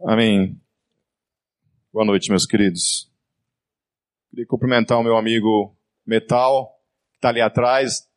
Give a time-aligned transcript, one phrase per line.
[0.00, 0.56] Amém.
[1.92, 3.10] Boa noite, meus queridos.
[4.30, 6.68] Queria cumprimentar o meu amigo Metal,
[7.10, 8.08] que está ali atrás.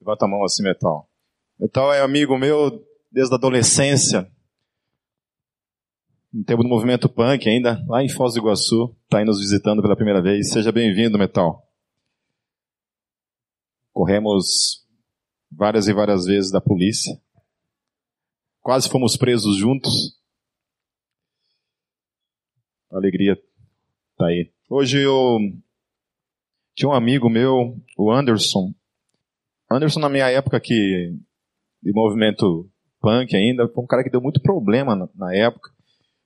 [0.00, 1.08] Levanta a mão assim, Metal.
[1.56, 4.28] Metal é amigo meu desde a adolescência.
[6.34, 8.96] Em tempo do movimento punk ainda, lá em Foz do Iguaçu.
[9.04, 10.50] Está aí nos visitando pela primeira vez.
[10.50, 11.64] Seja bem-vindo, Metal.
[13.92, 14.84] Corremos
[15.50, 17.16] várias e várias vezes da polícia.
[18.60, 20.18] Quase fomos presos juntos.
[22.90, 23.36] Alegria
[24.16, 24.50] tá aí.
[24.68, 25.38] Hoje eu
[26.74, 28.72] tinha um amigo meu, o Anderson.
[29.70, 31.18] Anderson na minha época que
[31.82, 32.68] de movimento
[33.00, 35.70] punk ainda, foi um cara que deu muito problema na, na época.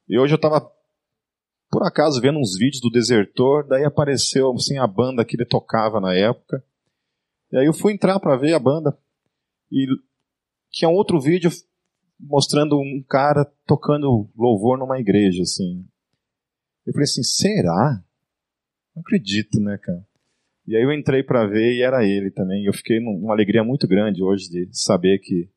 [0.09, 0.70] E hoje eu tava
[1.70, 6.01] por acaso vendo uns vídeos do Desertor, daí apareceu assim a banda que ele tocava
[6.01, 6.62] na época.
[7.51, 8.96] E aí eu fui entrar para ver a banda
[9.70, 9.87] e
[10.70, 11.51] tinha outro vídeo
[12.20, 15.87] mostrando um cara tocando louvor numa igreja assim.
[16.86, 18.02] Eu falei assim, será?
[18.95, 20.04] Não acredito, né, cara?
[20.66, 22.65] E aí eu entrei para ver e era ele também.
[22.65, 25.48] Eu fiquei numa alegria muito grande hoje de saber que,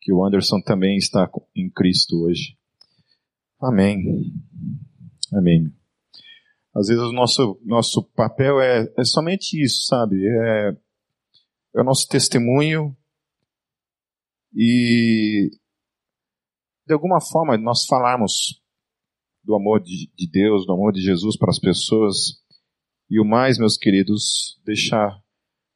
[0.00, 2.56] que o Anderson também está em Cristo hoje.
[3.60, 4.32] Amém.
[5.32, 5.72] Amém.
[6.74, 10.26] Às vezes o nosso, nosso papel é, é somente isso, sabe?
[10.26, 10.76] É,
[11.76, 12.96] é o nosso testemunho
[14.54, 15.50] e
[16.86, 18.62] de alguma forma nós falarmos
[19.44, 22.42] do amor de, de Deus, do amor de Jesus para as pessoas.
[23.10, 25.22] E o mais, meus queridos, deixar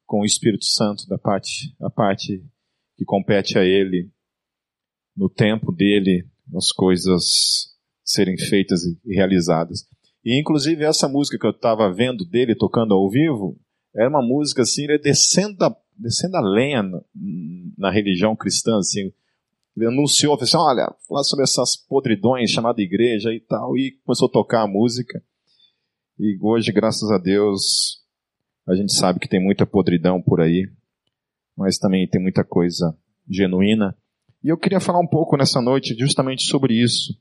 [0.06, 2.42] com o Espírito Santo da parte, a parte
[2.96, 4.10] que compete a Ele,
[5.16, 9.86] no tempo dele, as coisas serem feitas e realizadas.
[10.24, 13.58] E inclusive essa música que eu estava vendo dele tocando ao vivo,
[13.94, 17.00] era uma música assim, ele descendo a, descendo a lenha na,
[17.76, 19.12] na religião cristã, assim,
[19.78, 24.28] ele anunciou, falou assim, olha, falar sobre essas podridões chamada igreja e tal, e começou
[24.28, 25.22] a tocar a música.
[26.18, 28.02] E hoje, graças a Deus,
[28.66, 30.68] a gente sabe que tem muita podridão por aí,
[31.56, 32.96] mas também tem muita coisa
[33.28, 33.96] genuína.
[34.42, 37.16] E eu queria falar um pouco nessa noite justamente sobre isso.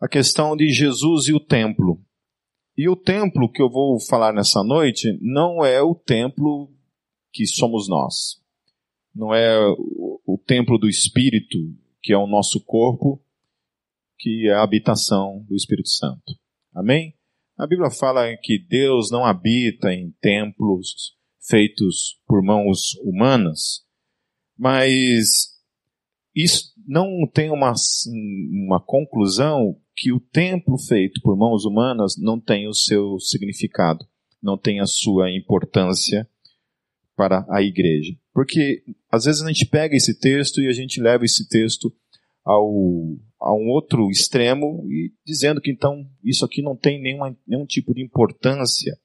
[0.00, 2.00] A questão de Jesus e o templo.
[2.76, 6.70] E o templo que eu vou falar nessa noite não é o templo
[7.32, 8.40] que somos nós.
[9.14, 9.58] Não é
[10.48, 11.58] templo do Espírito,
[12.02, 13.22] que é o nosso corpo,
[14.18, 16.34] que é a habitação do Espírito Santo.
[16.74, 17.14] Amém?
[17.58, 21.14] A Bíblia fala que Deus não habita em templos
[21.46, 23.84] feitos por mãos humanas,
[24.56, 25.54] mas
[26.34, 27.74] isso não tem uma,
[28.50, 34.06] uma conclusão que o templo feito por mãos humanas não tem o seu significado,
[34.42, 36.26] não tem a sua importância
[37.14, 38.16] para a igreja.
[38.38, 41.92] Porque às vezes a gente pega esse texto e a gente leva esse texto
[42.44, 42.68] ao,
[43.40, 47.92] a um outro extremo e dizendo que então isso aqui não tem nenhuma, nenhum tipo
[47.92, 48.96] de importância.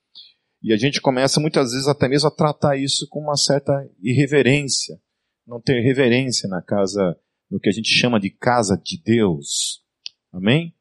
[0.61, 3.73] E a gente começa muitas vezes até mesmo a tratar isso com uma certa
[4.03, 5.01] irreverência.
[5.47, 7.17] Não ter reverência na casa,
[7.49, 9.83] no que a gente chama de casa de Deus.
[10.31, 10.75] Amém?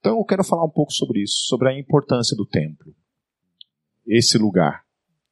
[0.00, 2.94] Então eu quero falar um pouco sobre isso, sobre a importância do templo.
[4.06, 4.84] Esse lugar.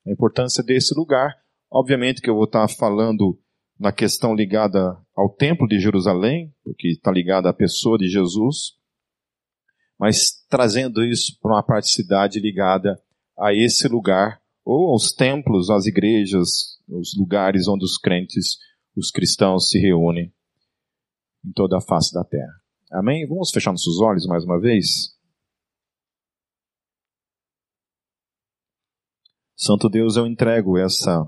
[0.06, 1.36] A importância desse lugar
[1.70, 3.38] Obviamente que eu vou estar falando
[3.78, 8.76] na questão ligada ao Templo de Jerusalém, porque está ligada à pessoa de Jesus,
[9.98, 13.00] mas trazendo isso para uma cidade ligada
[13.38, 18.58] a esse lugar, ou aos templos, às igrejas, os lugares onde os crentes,
[18.96, 20.32] os cristãos se reúnem
[21.44, 22.52] em toda a face da terra.
[22.90, 23.26] Amém?
[23.26, 25.16] Vamos fechar nossos olhos mais uma vez?
[29.54, 31.26] Santo Deus, eu entrego essa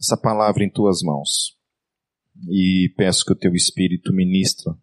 [0.00, 1.58] essa palavra em tuas mãos.
[2.48, 4.74] E peço que o teu Espírito ministra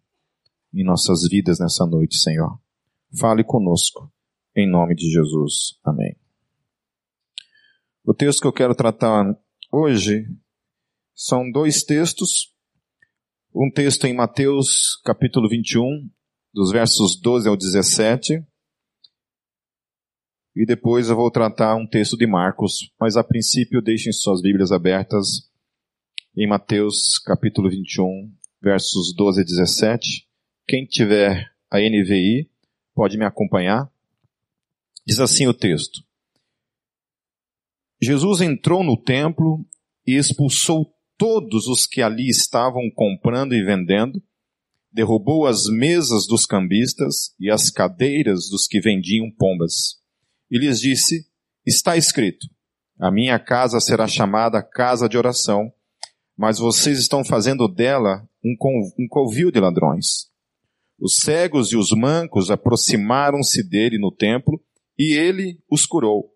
[0.72, 2.60] em nossas vidas nessa noite, Senhor.
[3.18, 4.12] Fale conosco,
[4.54, 5.78] em nome de Jesus.
[5.84, 6.14] Amém.
[8.04, 9.36] O texto que eu quero tratar
[9.72, 10.26] hoje
[11.14, 12.54] são dois textos.
[13.52, 16.08] Um texto em Mateus, capítulo 21,
[16.54, 18.46] dos versos 12 ao 17,
[20.58, 24.72] e depois eu vou tratar um texto de Marcos, mas a princípio deixem suas Bíblias
[24.72, 25.48] abertas
[26.36, 28.28] em Mateus capítulo 21,
[28.60, 30.26] versos 12 a 17.
[30.66, 32.50] Quem tiver a NVI
[32.92, 33.88] pode me acompanhar.
[35.06, 36.02] Diz assim o texto:
[38.02, 39.64] Jesus entrou no templo
[40.04, 44.20] e expulsou todos os que ali estavam comprando e vendendo,
[44.90, 49.98] derrubou as mesas dos cambistas e as cadeiras dos que vendiam pombas
[50.50, 51.26] e lhes disse:
[51.66, 52.46] Está escrito:
[52.98, 55.72] A minha casa será chamada casa de oração,
[56.36, 58.56] mas vocês estão fazendo dela um,
[59.08, 60.28] covil de ladrões.
[61.00, 64.60] Os cegos e os mancos aproximaram-se dele no templo
[64.98, 66.30] e ele os curou.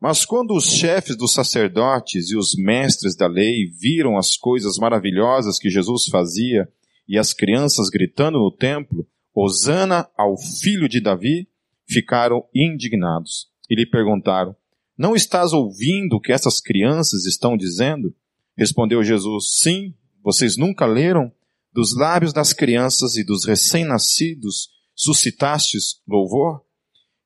[0.00, 5.58] Mas quando os chefes dos sacerdotes e os mestres da lei viram as coisas maravilhosas
[5.60, 6.68] que Jesus fazia
[7.06, 11.48] e as crianças gritando no templo, Hosana ao filho de Davi,
[11.92, 14.56] ficaram indignados e lhe perguntaram:
[14.96, 18.14] Não estás ouvindo o que essas crianças estão dizendo?
[18.56, 21.32] Respondeu Jesus: Sim, vocês nunca leram?
[21.72, 26.62] Dos lábios das crianças e dos recém-nascidos suscitastes louvor?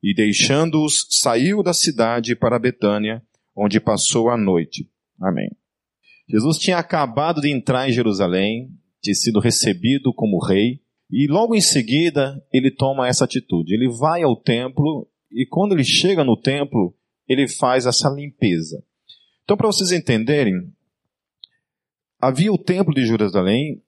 [0.03, 3.21] E deixando-os, saiu da cidade para Betânia,
[3.57, 4.89] onde passou a noite.
[5.21, 5.51] Amém.
[6.29, 8.71] Jesus tinha acabado de entrar em Jerusalém,
[9.03, 10.81] tinha sido recebido como rei,
[11.11, 13.75] e logo em seguida ele toma essa atitude.
[13.75, 16.95] Ele vai ao templo e quando ele chega no templo,
[17.29, 18.83] ele faz essa limpeza.
[19.45, 20.73] Então, para vocês entenderem,
[22.21, 23.83] havia o templo de Jerusalém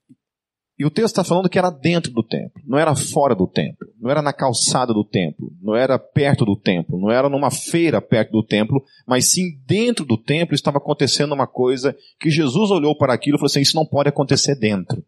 [0.78, 3.88] e o texto está falando que era dentro do templo, não era fora do templo,
[4.00, 8.00] não era na calçada do templo, não era perto do templo, não era numa feira
[8.00, 12.96] perto do templo, mas sim dentro do templo estava acontecendo uma coisa que Jesus olhou
[12.96, 15.04] para aquilo e falou assim: Isso não pode acontecer dentro.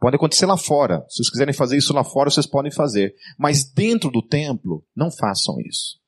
[0.00, 1.04] Pode acontecer lá fora.
[1.08, 3.14] Se vocês quiserem fazer isso lá fora, vocês podem fazer.
[3.38, 6.00] Mas dentro do templo, não façam isso.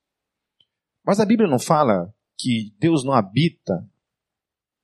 [1.05, 3.87] Mas a Bíblia não fala que Deus não habita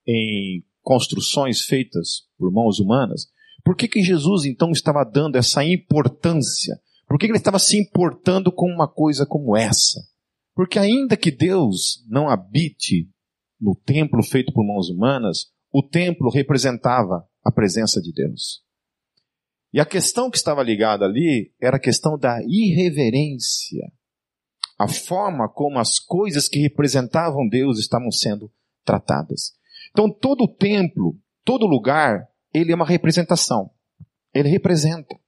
[0.06, 3.28] em construções feitas por mãos humanas.
[3.64, 6.78] Por que, que Jesus então estava dando essa importância?
[7.06, 10.00] Por que, que ele estava se importando com uma coisa como essa?
[10.55, 13.08] Porque ainda que Deus não habite
[13.58, 18.68] no templo feito por mãos humanas, o templo representava a presença de Deus.
[19.73, 23.93] E a questão que estava ligada ali era a questão da irreverência.
[24.79, 28.50] A forma como as coisas que representavam Deus estavam sendo
[28.85, 29.53] tratadas.
[29.91, 33.70] Então todo templo, todo lugar, ele é uma representação.
[34.32, 35.19] Ele representa.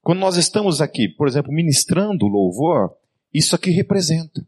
[0.00, 2.96] Quando nós estamos aqui, por exemplo, ministrando louvor,
[3.34, 4.46] isso aqui representa.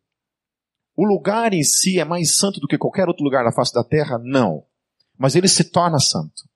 [0.96, 3.84] O lugar em si é mais santo do que qualquer outro lugar na face da
[3.84, 4.18] terra?
[4.22, 4.64] Não.
[5.18, 6.51] Mas ele se torna santo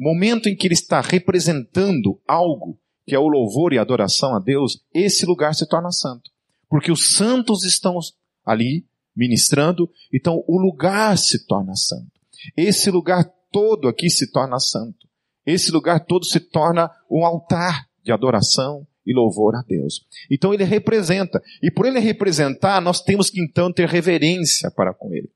[0.00, 4.38] momento em que ele está representando algo, que é o louvor e a adoração a
[4.38, 6.30] Deus, esse lugar se torna santo.
[6.68, 7.98] Porque os santos estão
[8.44, 12.10] ali ministrando, então o lugar se torna santo.
[12.56, 15.06] Esse lugar todo aqui se torna santo.
[15.44, 20.06] Esse lugar todo se torna um altar de adoração e louvor a Deus.
[20.30, 21.42] Então ele representa.
[21.62, 25.28] E por ele representar, nós temos que então ter reverência para com ele.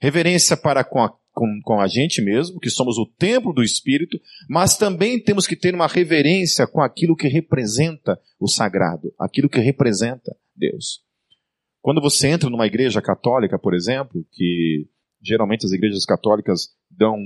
[0.00, 4.20] Reverência para com a com, com a gente mesmo, que somos o templo do Espírito,
[4.48, 9.60] mas também temos que ter uma reverência com aquilo que representa o sagrado, aquilo que
[9.60, 11.02] representa Deus.
[11.80, 14.86] Quando você entra numa igreja católica, por exemplo, que
[15.22, 17.16] geralmente as igrejas católicas dão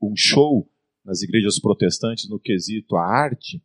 [0.00, 0.68] um show
[1.04, 3.62] nas igrejas protestantes no quesito a arte,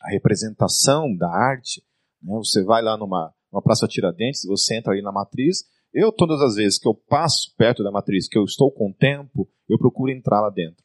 [0.00, 1.82] a representação da arte,
[2.22, 2.34] né?
[2.36, 6.54] você vai lá numa, numa Praça Tiradentes, você entra ali na matriz, eu, todas as
[6.54, 10.40] vezes que eu passo perto da matriz, que eu estou com tempo, eu procuro entrar
[10.40, 10.82] lá dentro.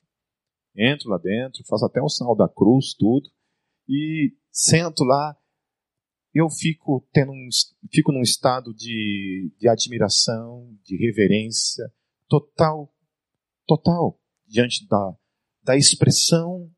[0.76, 3.30] Entro lá dentro, faço até o sinal da cruz, tudo,
[3.88, 5.36] e sento lá.
[6.34, 7.48] Eu fico tendo um,
[7.92, 11.90] fico num estado de, de admiração, de reverência,
[12.28, 12.94] total,
[13.66, 15.18] total, diante da,
[15.64, 16.70] da expressão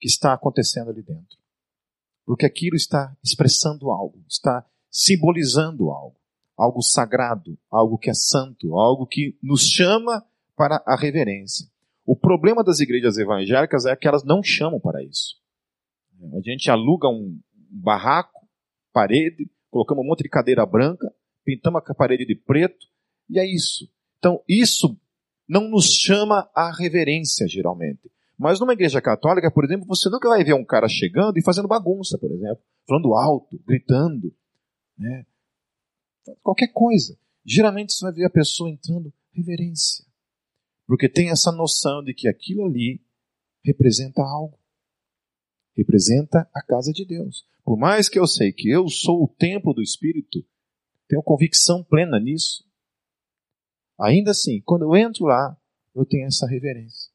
[0.00, 1.38] que está acontecendo ali dentro.
[2.24, 6.21] Porque aquilo está expressando algo, está simbolizando algo
[6.56, 10.24] algo sagrado, algo que é santo, algo que nos chama
[10.56, 11.66] para a reverência.
[12.04, 15.36] O problema das igrejas evangélicas é que elas não chamam para isso.
[16.34, 17.38] A gente aluga um
[17.70, 18.46] barraco,
[18.92, 21.12] parede, colocamos um monte de cadeira branca,
[21.44, 22.86] pintamos a parede de preto,
[23.28, 23.88] e é isso.
[24.18, 24.96] Então, isso
[25.48, 28.10] não nos chama à reverência, geralmente.
[28.38, 31.68] Mas numa igreja católica, por exemplo, você nunca vai ver um cara chegando e fazendo
[31.68, 34.34] bagunça, por exemplo, falando alto, gritando,
[34.98, 35.24] né?
[36.42, 37.18] Qualquer coisa.
[37.44, 40.04] Geralmente você vai ver a pessoa entrando reverência.
[40.86, 43.00] Porque tem essa noção de que aquilo ali
[43.64, 44.58] representa algo.
[45.76, 47.46] Representa a casa de Deus.
[47.64, 50.44] Por mais que eu sei que eu sou o templo do Espírito,
[51.08, 52.64] tenho convicção plena nisso.
[53.98, 55.56] Ainda assim, quando eu entro lá,
[55.94, 57.10] eu tenho essa reverência.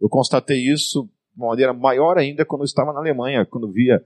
[0.00, 4.04] Eu constatei isso de uma maneira maior ainda quando eu estava na Alemanha, quando via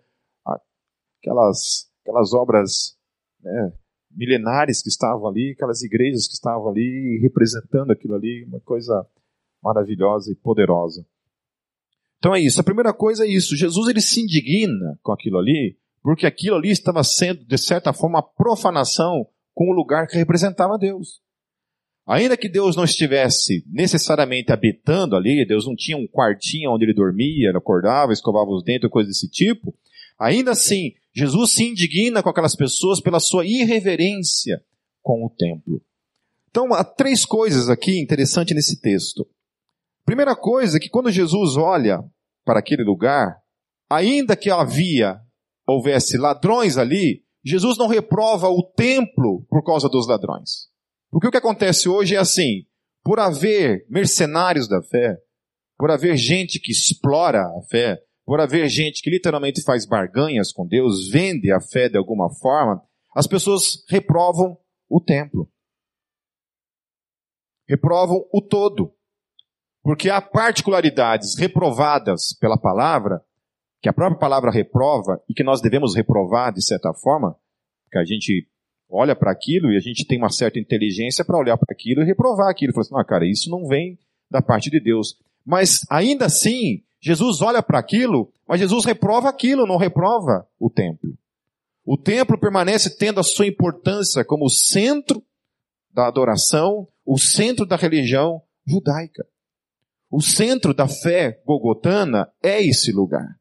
[1.20, 2.98] aquelas, aquelas obras
[3.40, 3.72] né,
[4.16, 9.06] milenares que estavam ali, aquelas igrejas que estavam ali representando aquilo ali, uma coisa
[9.62, 11.06] maravilhosa e poderosa.
[12.18, 12.60] Então é isso.
[12.60, 13.56] A primeira coisa é isso.
[13.56, 18.22] Jesus ele se indigna com aquilo ali, porque aquilo ali estava sendo, de certa forma,
[18.22, 21.20] profanação com o lugar que representava Deus.
[22.06, 26.94] Ainda que Deus não estivesse necessariamente habitando ali, Deus não tinha um quartinho onde ele
[26.94, 29.74] dormia, ele acordava, escovava os dentes, coisa desse tipo,
[30.16, 34.62] ainda assim, Jesus se indigna com aquelas pessoas pela sua irreverência
[35.02, 35.80] com o templo.
[36.50, 39.26] Então, há três coisas aqui interessantes nesse texto.
[40.04, 42.04] Primeira coisa é que quando Jesus olha
[42.44, 43.38] para aquele lugar,
[43.88, 45.18] ainda que havia,
[45.66, 50.68] houvesse ladrões ali, Jesus não reprova o templo por causa dos ladrões.
[51.10, 52.66] Porque o que acontece hoje é assim,
[53.02, 55.16] por haver mercenários da fé,
[55.78, 60.66] por haver gente que explora a fé, por haver gente que literalmente faz barganhas com
[60.66, 62.82] Deus, vende a fé de alguma forma,
[63.14, 64.58] as pessoas reprovam
[64.90, 65.48] o templo.
[67.68, 68.92] Reprovam o todo.
[69.80, 73.24] Porque há particularidades reprovadas pela palavra,
[73.80, 77.36] que a própria palavra reprova e que nós devemos reprovar de certa forma,
[77.92, 78.48] que a gente
[78.90, 82.04] olha para aquilo e a gente tem uma certa inteligência para olhar para aquilo e
[82.04, 82.72] reprovar aquilo.
[82.72, 83.96] Fala assim, ah, cara, isso não vem
[84.28, 85.16] da parte de Deus.
[85.44, 91.16] Mas ainda assim, Jesus olha para aquilo, mas Jesus reprova aquilo, não reprova o templo.
[91.84, 95.22] O templo permanece tendo a sua importância como centro
[95.92, 99.24] da adoração, o centro da religião judaica.
[100.10, 103.38] O centro da fé gogotana é esse lugar.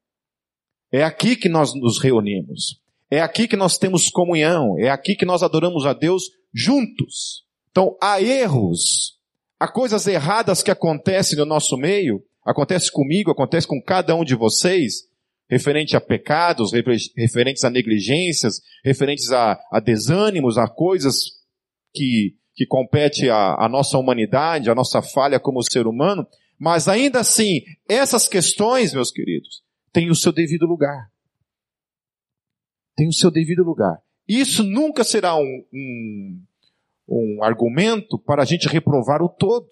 [0.92, 2.80] É aqui que nós nos reunimos.
[3.10, 4.78] É aqui que nós temos comunhão.
[4.78, 7.44] É aqui que nós adoramos a Deus juntos.
[7.72, 9.18] Então, há erros,
[9.60, 14.36] há coisas erradas que acontecem no nosso meio, acontece comigo, acontece com cada um de
[14.36, 15.08] vocês,
[15.50, 16.72] referente a pecados,
[17.16, 21.16] referentes a negligências, referentes a, a desânimos, a coisas
[21.94, 26.28] que, que compete à, nossa humanidade, à nossa falha como ser humano,
[26.60, 31.10] mas ainda assim, essas questões, meus queridos, têm o seu devido lugar.
[32.96, 33.98] Tem o seu devido lugar.
[34.28, 36.42] Isso nunca será um, um,
[37.08, 39.68] um argumento para a gente reprovar o todo.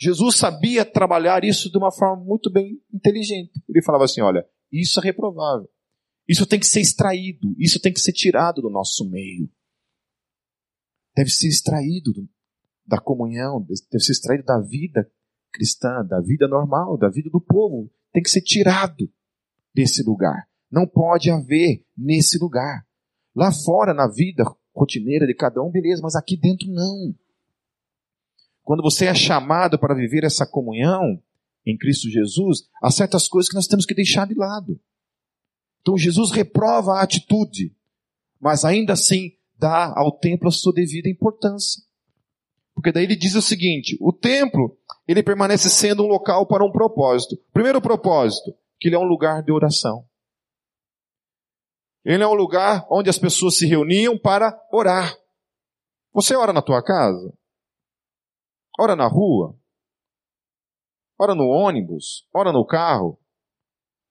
[0.00, 3.52] Jesus sabia trabalhar isso de uma forma muito bem inteligente.
[3.68, 5.68] Ele falava assim: olha, isso é reprovável.
[6.28, 7.54] Isso tem que ser extraído.
[7.58, 9.50] Isso tem que ser tirado do nosso meio.
[11.16, 12.28] Deve ser extraído
[12.86, 15.10] da comunhão, deve ser extraído da vida
[15.52, 17.90] cristã, da vida normal, da vida do povo.
[18.12, 19.10] Tem que ser tirado
[19.74, 20.48] desse lugar.
[20.70, 22.86] Não pode haver nesse lugar.
[23.34, 27.14] Lá fora, na vida rotineira de cada um, beleza, mas aqui dentro não.
[28.68, 31.18] Quando você é chamado para viver essa comunhão
[31.64, 34.78] em Cristo Jesus, há certas coisas que nós temos que deixar de lado.
[35.80, 37.74] Então Jesus reprova a atitude,
[38.38, 41.82] mas ainda assim dá ao templo a sua devida importância.
[42.74, 46.70] Porque daí ele diz o seguinte: o templo, ele permanece sendo um local para um
[46.70, 47.38] propósito.
[47.54, 50.04] Primeiro propósito, que ele é um lugar de oração.
[52.04, 55.16] Ele é um lugar onde as pessoas se reuniam para orar.
[56.12, 57.32] Você ora na tua casa?
[58.78, 59.58] Ora na rua?
[61.18, 62.28] Ora no ônibus?
[62.32, 63.18] Ora no carro?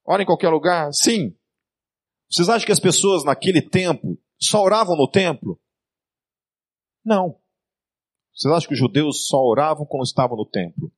[0.05, 0.91] Ora em qualquer lugar?
[0.93, 1.37] Sim.
[2.29, 5.59] Vocês acham que as pessoas naquele tempo só oravam no templo?
[7.03, 7.39] Não.
[8.33, 10.91] Vocês acham que os judeus só oravam quando estavam no templo?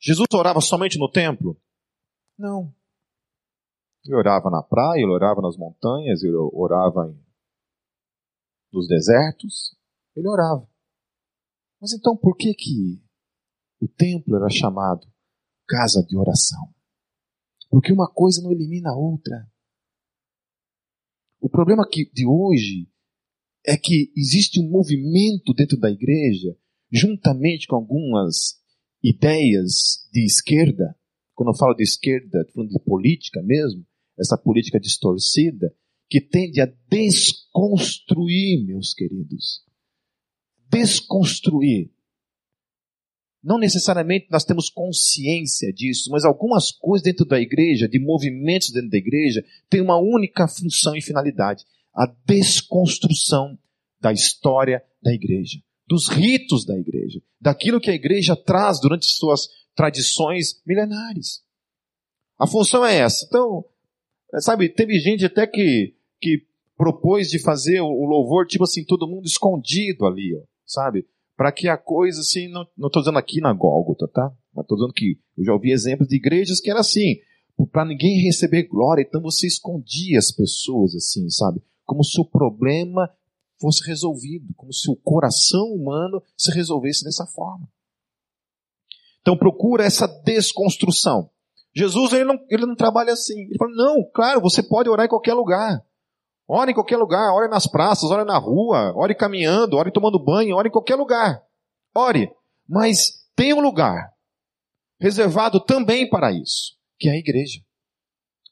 [0.00, 1.56] Jesus orava somente no templo?
[2.36, 2.74] Não.
[4.04, 7.24] Ele orava na praia, ele orava nas montanhas, ele orava em,
[8.72, 9.76] nos desertos.
[10.14, 10.68] Ele orava.
[11.86, 13.00] Mas então por que que
[13.80, 15.06] o templo era chamado
[15.68, 16.74] casa de oração?
[17.70, 19.48] Porque uma coisa não elimina a outra.
[21.40, 22.90] O problema de hoje
[23.64, 26.58] é que existe um movimento dentro da igreja,
[26.90, 28.60] juntamente com algumas
[29.00, 30.98] ideias de esquerda,
[31.36, 33.86] quando eu falo de esquerda, estou falando de política mesmo,
[34.18, 35.72] essa política distorcida,
[36.10, 39.64] que tende a desconstruir, meus queridos,
[40.76, 41.90] desconstruir.
[43.42, 48.90] Não necessariamente nós temos consciência disso, mas algumas coisas dentro da igreja, de movimentos dentro
[48.90, 51.64] da igreja, têm uma única função e finalidade:
[51.94, 53.58] a desconstrução
[54.00, 59.48] da história da igreja, dos ritos da igreja, daquilo que a igreja traz durante suas
[59.74, 61.42] tradições milenares.
[62.38, 63.24] A função é essa.
[63.26, 63.64] Então,
[64.40, 66.44] sabe, teve gente até que, que
[66.76, 71.06] propôs de fazer o louvor, tipo assim, todo mundo escondido ali, ó sabe?
[71.36, 74.32] Para que a coisa assim, não estou dizendo aqui na Gólgota, tá?
[74.54, 77.16] Mas estou dizendo que eu já ouvi exemplos de igrejas que era assim,
[77.70, 81.62] para ninguém receber glória, então você escondia as pessoas assim, sabe?
[81.84, 83.10] Como se o problema
[83.60, 87.68] fosse resolvido, como se o coração humano se resolvesse dessa forma.
[89.20, 91.30] Então procura essa desconstrução.
[91.74, 93.38] Jesus ele não, ele não trabalha assim.
[93.42, 95.84] Ele fala, não, claro, você pode orar em qualquer lugar.
[96.48, 100.56] Ore em qualquer lugar, ore nas praças, ore na rua, ore caminhando, ore tomando banho,
[100.56, 101.42] ore em qualquer lugar.
[101.94, 102.30] Ore.
[102.68, 104.14] Mas tem um lugar
[104.98, 107.60] reservado também para isso, que é a igreja,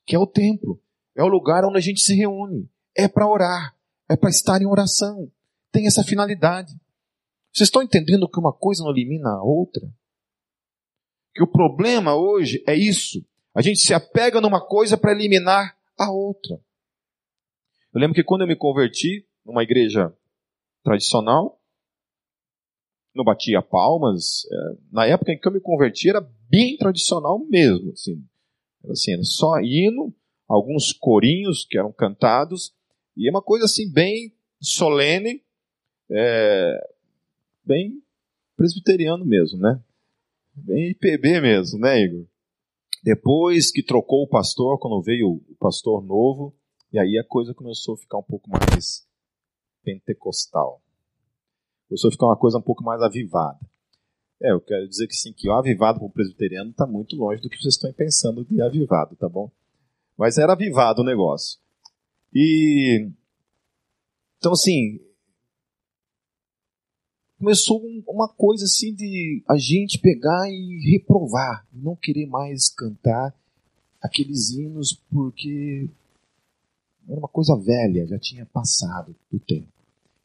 [0.04, 0.80] que é o templo,
[1.16, 3.74] é o lugar onde a gente se reúne, é para orar,
[4.08, 5.30] é para estar em oração,
[5.70, 6.74] tem essa finalidade.
[7.52, 9.88] Vocês estão entendendo que uma coisa não elimina a outra?
[11.32, 13.24] Que o problema hoje é isso.
[13.54, 16.60] A gente se apega numa coisa para eliminar a outra.
[17.94, 20.12] Eu lembro que quando eu me converti numa igreja
[20.82, 21.60] tradicional,
[23.14, 24.44] não batia palmas.
[24.50, 24.56] É,
[24.90, 26.20] na época em que eu me converti era
[26.50, 27.92] bem tradicional mesmo.
[27.92, 28.26] Assim,
[28.82, 30.12] era assim, era só hino,
[30.48, 32.74] alguns corinhos que eram cantados,
[33.16, 35.40] e é uma coisa assim bem solene,
[36.10, 36.94] é,
[37.64, 38.02] bem
[38.56, 39.80] presbiteriano mesmo, né?
[40.52, 42.26] Bem IPB mesmo, né, Igor?
[43.04, 46.54] Depois que trocou o pastor, quando veio o pastor novo,
[46.94, 49.04] e aí a coisa começou a ficar um pouco mais
[49.82, 50.80] pentecostal.
[51.88, 53.58] Começou a ficar uma coisa um pouco mais avivada.
[54.40, 57.42] É, eu quero dizer que sim, que o avivado para o presbiteriano está muito longe
[57.42, 59.50] do que vocês estão pensando de avivado, tá bom?
[60.16, 61.58] Mas era avivado o negócio.
[62.32, 63.10] E.
[64.38, 65.00] Então, assim,
[67.40, 73.34] começou uma coisa assim de a gente pegar e reprovar, não querer mais cantar
[74.00, 75.90] aqueles hinos porque
[77.08, 79.68] era uma coisa velha, já tinha passado do tempo.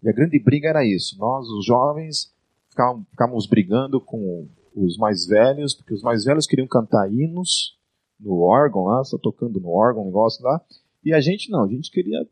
[0.01, 1.17] E a grande briga era isso.
[1.17, 2.31] Nós, os jovens,
[2.69, 7.77] ficávamos brigando com os mais velhos, porque os mais velhos queriam cantar hinos
[8.19, 10.61] no órgão lá, só tocando no órgão, negócio lá.
[11.03, 12.25] E a gente não, a gente queria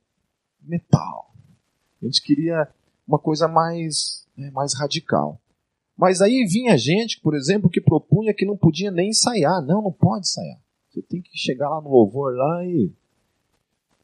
[0.62, 1.34] metal.
[2.02, 2.68] A gente queria
[3.08, 5.42] uma coisa mais né, mais radical.
[5.98, 9.62] Mas aí vinha gente, por exemplo, que propunha que não podia nem ensaiar.
[9.64, 10.60] Não, não pode ensaiar.
[10.90, 12.92] Você tem que chegar lá no louvor lá e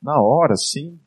[0.03, 0.99] na hora, assim,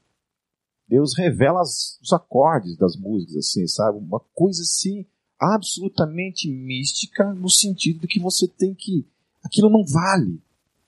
[0.89, 3.99] Deus revela as, os acordes das músicas, assim, sabe?
[3.99, 5.05] Uma coisa assim
[5.39, 9.05] absolutamente mística no sentido de que você tem que
[9.45, 10.41] aquilo não vale.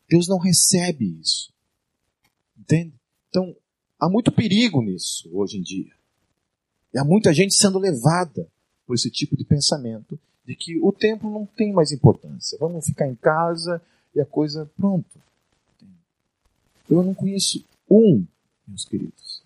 [0.09, 1.53] Deus não recebe isso.
[2.59, 2.95] Entende?
[3.29, 3.55] Então,
[4.01, 5.93] há muito perigo nisso hoje em dia.
[6.95, 8.49] E há muita gente sendo levada
[8.87, 12.57] por esse tipo de pensamento de que o templo não tem mais importância.
[12.59, 13.83] Vamos ficar em casa
[14.15, 15.21] e a coisa pronto.
[16.89, 18.27] Eu não conheço um,
[18.67, 19.43] meus queridos.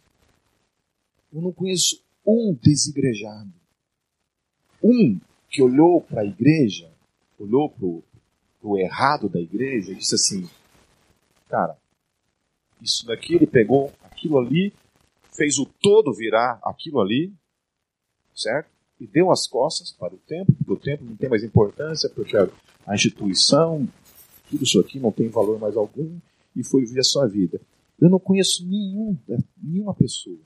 [1.33, 3.52] Eu não conheço um desigrejado.
[4.83, 6.90] Um que olhou para a igreja,
[7.38, 10.48] olhou para o errado da igreja e disse assim:
[11.48, 11.76] Cara,
[12.81, 14.72] isso daqui ele pegou aquilo ali
[15.33, 17.33] fez o todo virar aquilo ali,
[18.35, 18.70] certo?
[19.00, 22.37] E deu as costas para o templo, porque o templo não tem mais importância, porque
[22.37, 23.88] a instituição,
[24.48, 26.18] tudo isso aqui não tem valor mais algum,
[26.55, 27.61] e foi viver a sua vida.
[28.02, 29.16] Eu não conheço nenhum,
[29.62, 30.40] nenhuma pessoa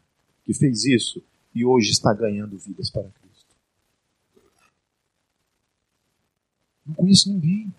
[0.44, 1.22] que fez isso
[1.54, 3.56] e hoje está ganhando vidas para Cristo.
[6.84, 7.72] Não conheço ninguém.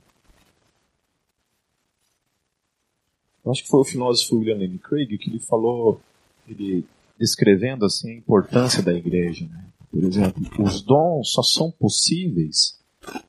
[3.45, 6.01] Eu acho que foi o filósofo William Lane Craig que ele falou,
[6.47, 6.83] ele
[7.19, 9.45] descrevendo assim a importância da igreja.
[9.45, 9.63] Né?
[9.91, 12.79] Por exemplo, os dons só são possíveis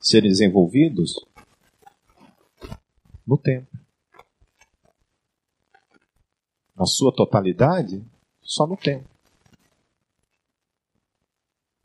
[0.00, 1.14] serem desenvolvidos
[3.26, 3.77] no tempo.
[6.78, 8.04] Na sua totalidade,
[8.40, 9.08] só no tempo.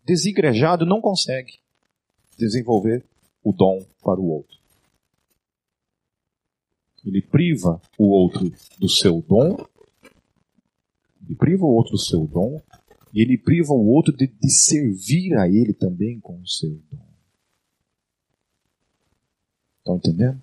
[0.05, 1.59] Desigrejado não consegue
[2.37, 3.03] desenvolver
[3.43, 4.57] o dom para o outro.
[7.05, 9.57] Ele priva o outro do seu dom
[11.25, 12.61] ele priva o outro do seu dom
[13.13, 17.05] e ele priva o outro de, de servir a ele também com o seu dom.
[19.79, 20.41] Estão entendendo?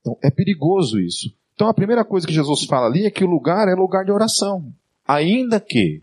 [0.00, 1.34] Então é perigoso isso.
[1.54, 4.12] Então a primeira coisa que Jesus fala ali é que o lugar é lugar de
[4.12, 4.72] oração.
[5.06, 6.02] Ainda que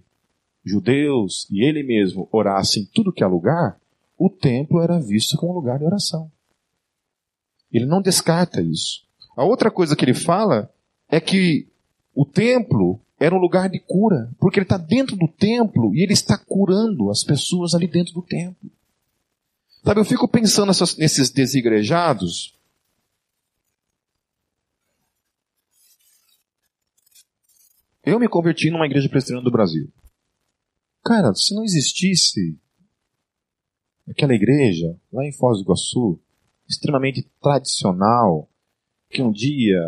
[0.64, 3.80] judeus e ele mesmo orassem tudo que é lugar,
[4.18, 6.32] o templo era visto como lugar de oração.
[7.72, 9.06] Ele não descarta isso.
[9.36, 10.70] A outra coisa que ele fala
[11.10, 11.68] é que
[12.14, 16.14] o templo era um lugar de cura, porque ele está dentro do templo e ele
[16.14, 18.70] está curando as pessoas ali dentro do templo.
[19.84, 22.55] Sabe, eu fico pensando nesses desigrejados.
[28.06, 29.92] Eu me converti numa igreja presbiteriana do Brasil.
[31.04, 32.56] Cara, se não existisse
[34.08, 36.20] aquela igreja lá em Foz do Iguaçu,
[36.70, 38.48] extremamente tradicional,
[39.10, 39.82] que um dia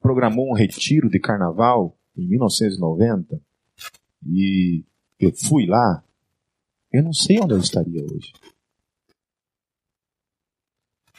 [0.00, 3.40] programou um retiro de carnaval em 1990
[4.26, 4.84] e
[5.18, 6.04] eu fui lá,
[6.92, 8.34] eu não sei onde eu estaria hoje.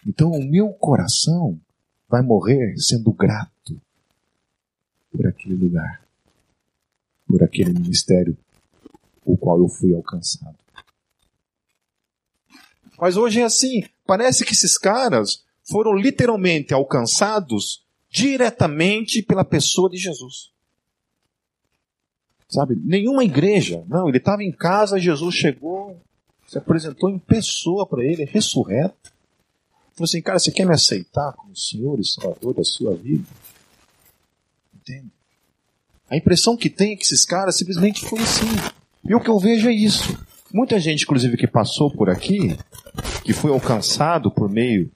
[0.06, 1.60] Então o meu coração
[2.08, 3.82] vai morrer sendo grato
[5.12, 6.07] por aquele lugar,
[7.28, 8.38] por aquele ministério
[9.26, 10.58] o qual eu fui alcançado.
[13.00, 19.98] Mas hoje é assim, parece que esses caras foram literalmente alcançados diretamente pela pessoa de
[19.98, 20.52] Jesus.
[22.50, 22.76] Sabe?
[22.84, 23.84] Nenhuma igreja.
[23.88, 26.02] Não, ele estava em casa, Jesus chegou,
[26.48, 29.14] se apresentou em pessoa para ele, ressurreto.
[29.94, 33.26] Falou assim, cara, você quer me aceitar como Senhor e Salvador da sua vida?
[34.74, 35.12] Entende?
[36.10, 38.48] A impressão que tem é que esses caras simplesmente foi assim.
[39.04, 40.18] E o que eu vejo é isso.
[40.54, 42.58] Muita gente, inclusive, que passou por aqui,
[43.24, 44.90] que foi alcançado por meio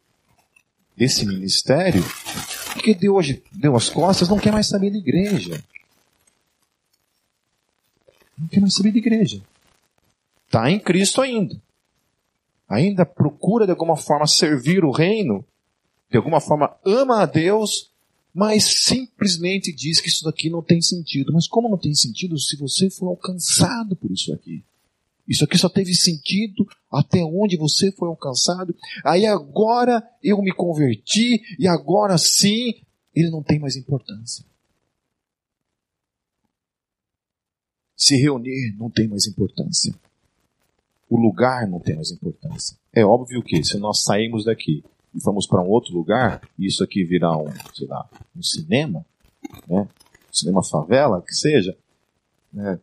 [0.95, 2.04] desse ministério,
[2.82, 5.62] que deu, hoje, deu as costas, não quer mais saber da igreja.
[8.38, 9.41] Não quer mais saber de igreja.
[10.45, 11.56] Está em Cristo ainda.
[12.67, 15.43] Ainda procura de alguma forma servir o reino,
[16.10, 17.91] de alguma forma ama a Deus,
[18.34, 21.34] mas simplesmente diz que isso daqui não tem sentido.
[21.34, 24.63] Mas como não tem sentido se você foi alcançado por isso aqui?
[25.28, 28.76] Isso aqui só teve sentido até onde você foi alcançado.
[29.04, 32.82] Aí agora eu me converti e agora sim
[33.13, 34.46] ele não tem mais importância.
[37.96, 39.94] Se reunir não tem mais importância.
[41.10, 42.78] O lugar não tem mais importância.
[42.94, 46.84] É óbvio que se nós sairmos daqui e formos para um outro lugar, e isso
[46.84, 49.06] aqui virar um, sei lá, um cinema,
[49.67, 49.88] né?
[50.32, 51.78] cinema favela, que seja,
[52.52, 52.80] né?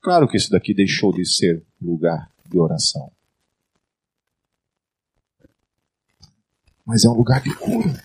[0.00, 3.10] claro que isso daqui deixou de ser lugar de oração.
[6.84, 8.04] Mas é um lugar de cura.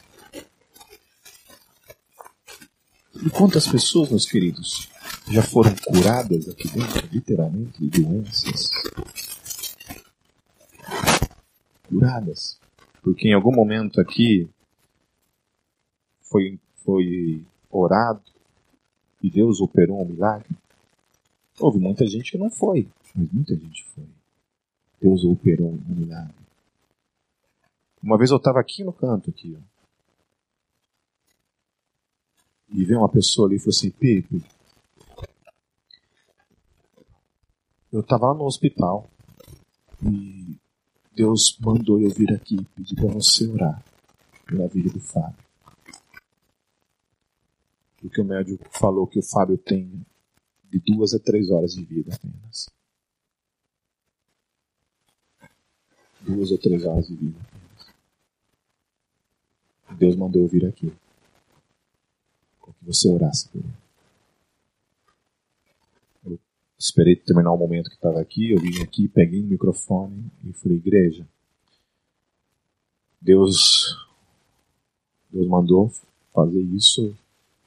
[3.24, 4.90] E quantas pessoas, meus queridos,
[5.30, 8.72] já foram curadas aqui dentro, literalmente, de doenças?
[11.88, 12.60] Curadas.
[13.02, 14.50] Porque em algum momento aqui
[16.22, 18.22] foi, foi orado
[19.22, 20.56] e Deus operou um milagre.
[21.60, 24.06] Houve muita gente que não foi, mas muita gente foi.
[25.02, 26.36] Deus operou um milagre.
[28.02, 29.72] Uma vez eu estava aqui no canto, aqui, ó.
[32.74, 34.44] E veio uma pessoa ali e falou assim, Pepe,
[37.92, 39.10] eu estava lá no hospital
[40.02, 40.41] e
[41.22, 43.86] Deus mandou eu vir aqui pedir para você orar
[44.48, 45.46] pela vida do Fábio.
[48.00, 50.04] Porque o médico falou que o Fábio tem
[50.68, 52.72] de duas a três horas de vida apenas.
[56.22, 57.94] Duas ou três horas de vida apenas.
[60.00, 63.74] Deus mandou eu vir aqui que você orasse por ele.
[66.26, 66.40] Eu
[66.82, 70.78] esperei terminar o momento que estava aqui, eu vim aqui, peguei o microfone e falei,
[70.78, 71.28] igreja,
[73.22, 74.08] Deus,
[75.32, 75.92] Deus mandou
[76.34, 77.16] fazer isso,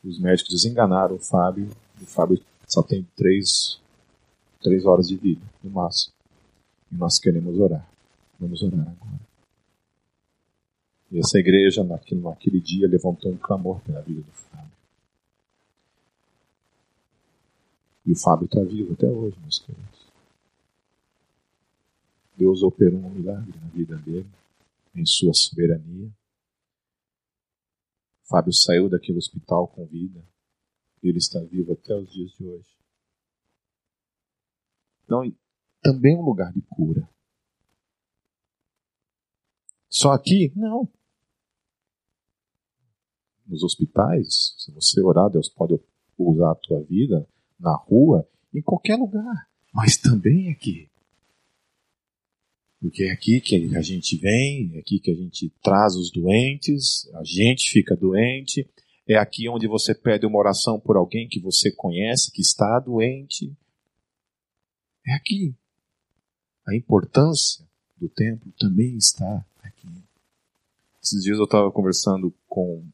[0.03, 1.71] os médicos desenganaram o Fábio,
[2.03, 3.81] o Fábio só tem três,
[4.61, 6.13] três horas de vida, no máximo.
[6.91, 7.89] E nós queremos orar.
[8.39, 9.21] Vamos orar agora.
[11.13, 14.74] E essa igreja, naquele, naquele dia, levantou um clamor pela vida do Fábio.
[18.05, 20.13] E o Fábio está vivo até hoje, meus queridos.
[22.37, 24.29] Deus operou um milagre na vida dele,
[24.95, 26.13] em sua soberania.
[28.25, 30.23] Fábio saiu daquele hospital com vida.
[31.03, 32.69] E ele está vivo até os dias de hoje.
[35.05, 35.23] Então,
[35.83, 37.09] também um lugar de cura.
[39.89, 40.53] Só aqui?
[40.57, 40.89] Não.
[43.47, 45.79] Nos hospitais, se você orar, Deus pode
[46.19, 47.29] usar a tua vida
[47.65, 50.89] na rua, em qualquer lugar, mas também aqui.
[52.79, 57.09] Porque é aqui que a gente vem, é aqui que a gente traz os doentes,
[57.15, 58.69] a gente fica doente,
[59.09, 63.57] é aqui onde você pede uma oração por alguém que você conhece, que está doente.
[65.07, 65.55] É aqui.
[66.67, 69.89] A importância do templo também está aqui.
[71.03, 72.87] Esses dias eu estava conversando com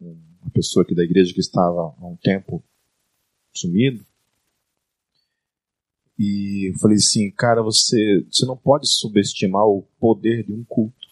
[0.00, 2.62] uma pessoa aqui da igreja que estava há um tempo
[3.52, 4.04] sumido.
[6.24, 11.08] E eu falei assim, cara, você, você não pode subestimar o poder de um culto.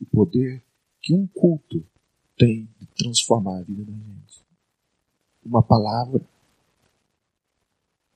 [0.00, 0.60] O poder
[1.00, 1.86] que um culto
[2.36, 4.42] tem de transformar a vida da gente.
[5.44, 6.20] Uma palavra,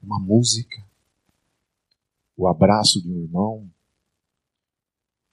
[0.03, 0.85] uma música,
[2.37, 3.71] o abraço de um irmão,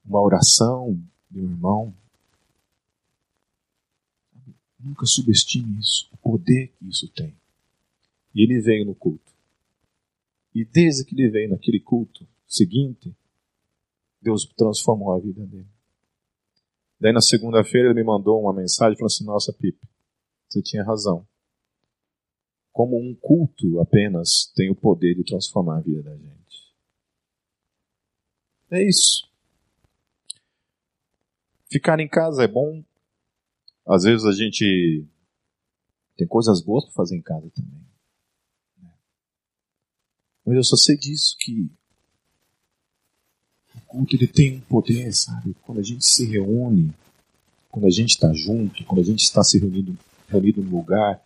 [0.06, 1.02] uma oração
[1.32, 1.94] de um irmão,
[4.84, 7.36] Nunca subestime isso, o poder que isso tem.
[8.34, 9.31] E ele veio no culto.
[10.54, 13.16] E desde que ele veio naquele culto seguinte,
[14.22, 15.68] Deus transformou a vida dele.
[17.00, 19.82] Daí na segunda-feira ele me mandou uma mensagem falando assim: Nossa, Pipe,
[20.48, 21.28] Você tinha razão.
[22.72, 26.76] Como um culto apenas tem o poder de transformar a vida da gente.
[28.70, 29.30] É isso.
[31.70, 32.84] Ficar em casa é bom.
[33.88, 35.06] Às vezes a gente
[36.16, 37.91] tem coisas boas para fazer em casa também.
[40.46, 41.70] Mas eu só sei disso que
[43.76, 45.56] o culto ele tem um poder, sabe?
[45.64, 46.94] Quando a gente se reúne,
[47.70, 51.24] quando a gente está junto, quando a gente está se reunido, reunido num lugar,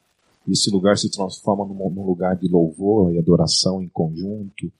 [0.48, 4.72] esse lugar se transforma num, num lugar de louvor e adoração em conjunto,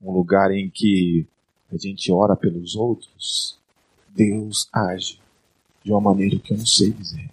[0.00, 1.26] um lugar em que
[1.72, 3.58] a gente ora pelos outros,
[4.08, 5.20] Deus age
[5.84, 7.30] de uma maneira que eu não sei dizer.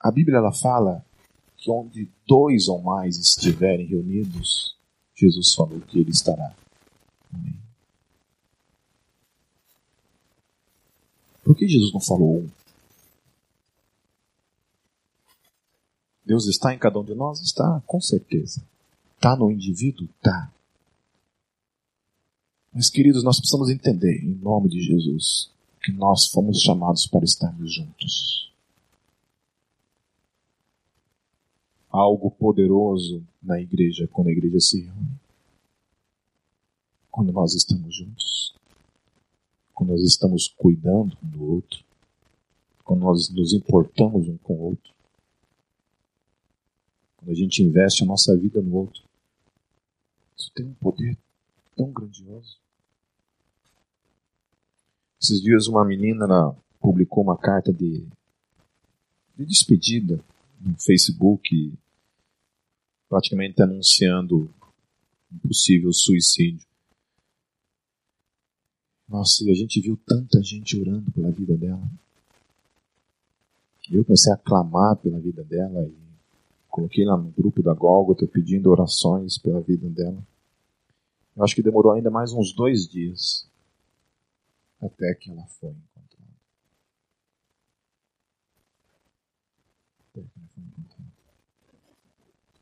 [0.00, 1.04] A Bíblia ela fala
[1.58, 4.76] que onde dois ou mais estiverem reunidos,
[5.14, 6.54] Jesus falou que ele estará.
[7.34, 7.58] Amém.
[11.42, 12.48] Por que Jesus não falou um?
[16.24, 17.40] Deus está em cada um de nós?
[17.40, 18.62] Está, com certeza.
[19.16, 20.06] Está no indivíduo?
[20.16, 20.52] Está.
[22.72, 25.50] Mas, queridos, nós precisamos entender, em nome de Jesus,
[25.82, 28.52] que nós fomos chamados para estarmos juntos.
[31.98, 35.20] Algo poderoso na igreja quando a igreja se reúne.
[37.10, 38.54] Quando nós estamos juntos.
[39.74, 41.84] Quando nós estamos cuidando um do outro.
[42.84, 44.92] Quando nós nos importamos um com o outro.
[47.16, 49.02] Quando a gente investe a nossa vida no outro.
[50.36, 51.18] Isso tem um poder
[51.76, 52.58] tão grandioso.
[55.20, 56.26] Esses dias uma menina
[56.80, 58.06] publicou uma carta de,
[59.36, 60.22] de despedida
[60.60, 61.72] no Facebook,
[63.08, 64.52] praticamente anunciando
[65.32, 66.66] um possível suicídio.
[69.08, 71.82] Nossa, e a gente viu tanta gente orando pela vida dela.
[73.90, 75.94] Eu comecei a clamar pela vida dela e
[76.68, 80.22] coloquei lá no grupo da Gólgota pedindo orações pela vida dela.
[81.34, 83.48] Eu acho que demorou ainda mais uns dois dias
[84.80, 85.74] até que ela foi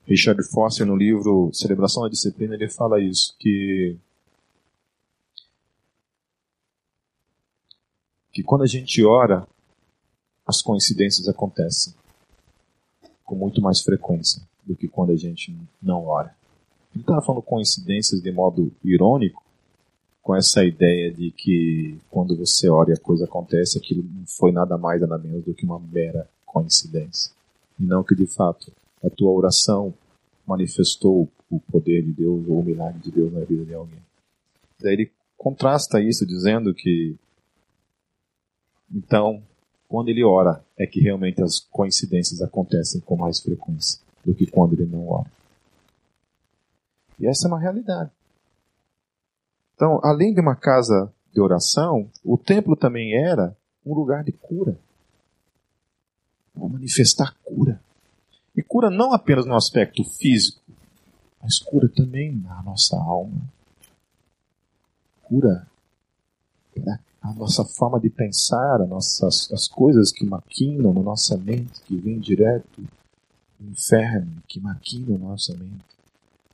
[0.06, 3.96] Richard Foster, no livro Celebração da Disciplina, ele fala isso, que
[8.32, 9.48] que quando a gente ora,
[10.46, 11.94] as coincidências acontecem
[13.24, 16.36] com muito mais frequência do que quando a gente não ora.
[16.94, 19.42] Ele estava falando coincidências de modo irônico,
[20.22, 24.52] com essa ideia de que quando você ora e a coisa acontece, aquilo não foi
[24.52, 27.32] nada mais nada menos do que uma mera coincidência.
[27.78, 28.70] E não que de fato
[29.04, 29.94] a tua oração
[30.46, 33.98] manifestou o poder de Deus ou o milagre de Deus na vida de alguém.
[34.80, 37.16] Daí ele contrasta isso dizendo que
[38.92, 39.42] então,
[39.88, 44.74] quando ele ora, é que realmente as coincidências acontecem com mais frequência do que quando
[44.74, 45.30] ele não ora.
[47.18, 48.10] E essa é uma realidade.
[49.74, 54.78] Então, além de uma casa de oração, o templo também era um lugar de cura.
[56.54, 57.80] Para manifestar cura.
[58.56, 60.60] E cura não apenas no aspecto físico,
[61.42, 63.42] mas cura também na nossa alma.
[65.22, 65.66] Cura
[67.22, 71.96] a nossa forma de pensar, as, nossas, as coisas que maquinam na nossa mente, que
[71.96, 72.82] vêm direto
[73.58, 75.84] do inferno, que maquinam na nossa mente.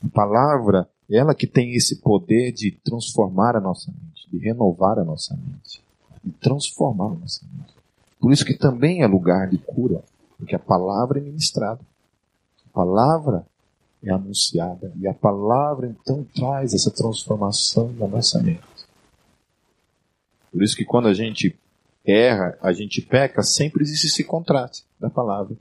[0.04, 5.04] A palavra ela que tem esse poder de transformar a nossa mente, de renovar a
[5.04, 5.82] nossa mente,
[6.24, 7.74] de transformar a nossa mente.
[8.18, 10.02] Por isso que também é lugar de cura,
[10.38, 11.80] porque a palavra é ministrada.
[12.72, 13.46] Palavra
[14.02, 18.62] é anunciada e a palavra então traz essa transformação na nossa mente.
[20.50, 21.56] Por isso que quando a gente
[22.04, 25.56] erra, a gente peca, sempre existe esse contraste da palavra.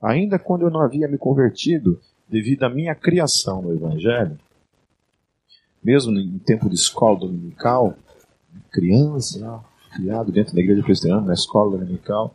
[0.00, 4.38] Ainda quando eu não havia me convertido, devido à minha criação no Evangelho,
[5.82, 7.94] mesmo em tempo de escola dominical,
[8.70, 9.60] criança,
[9.94, 12.34] criado dentro da igreja presbiteriana, na escola dominical,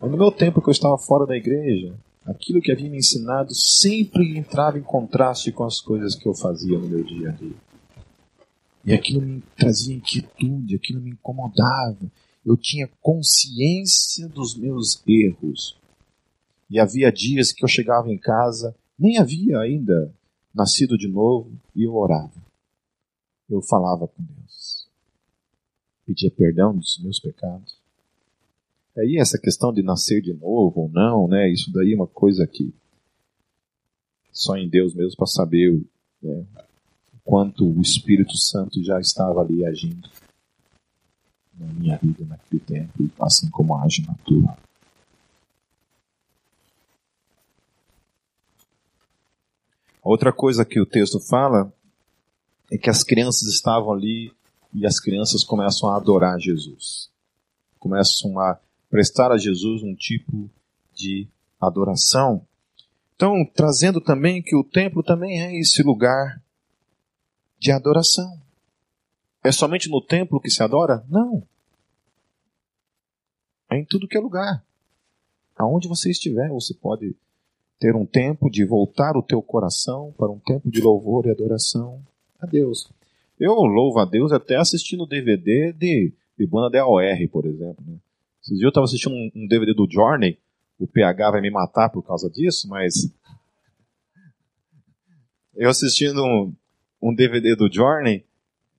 [0.00, 1.94] no meu tempo que eu estava fora da igreja,
[2.24, 6.78] aquilo que havia me ensinado sempre entrava em contraste com as coisas que eu fazia
[6.78, 7.56] no meu dia a dia.
[8.84, 12.10] E aquilo me trazia inquietude, aquilo me incomodava.
[12.44, 15.76] Eu tinha consciência dos meus erros.
[16.68, 20.12] E havia dias que eu chegava em casa, nem havia ainda
[20.54, 22.42] nascido de novo, e eu orava
[23.54, 24.88] eu falava com Deus.
[26.06, 27.80] Pedia perdão dos meus pecados.
[28.96, 31.50] Aí essa questão de nascer de novo ou não, né?
[31.50, 32.74] Isso daí é uma coisa que
[34.30, 35.82] só em Deus mesmo para saber
[36.22, 36.44] né,
[37.12, 40.08] o, quanto o Espírito Santo já estava ali agindo
[41.54, 44.56] na minha vida naquele tempo, assim como age na tua.
[50.02, 51.72] Outra coisa que o texto fala
[52.70, 54.32] é que as crianças estavam ali
[54.74, 57.10] e as crianças começam a adorar Jesus.
[57.78, 58.58] Começam a
[58.92, 60.50] prestar a Jesus um tipo
[60.92, 61.26] de
[61.58, 62.46] adoração.
[63.16, 66.42] Então, trazendo também que o templo também é esse lugar
[67.58, 68.38] de adoração.
[69.42, 71.02] É somente no templo que se adora?
[71.08, 71.42] Não.
[73.70, 74.62] É em tudo que é lugar.
[75.56, 77.16] Aonde você estiver, você pode
[77.80, 81.98] ter um tempo de voltar o teu coração para um tempo de louvor e adoração
[82.38, 82.92] a Deus.
[83.40, 87.82] Eu louvo a Deus até assistindo DVD de, de banda DOR, por exemplo.
[87.86, 87.96] Né?
[88.42, 90.36] Esses dias eu estava assistindo um, um, DVD do Journey,
[90.78, 93.12] o PH vai me matar por causa disso, mas.
[95.54, 96.54] Eu assistindo um,
[97.00, 98.24] um DVD do Journey,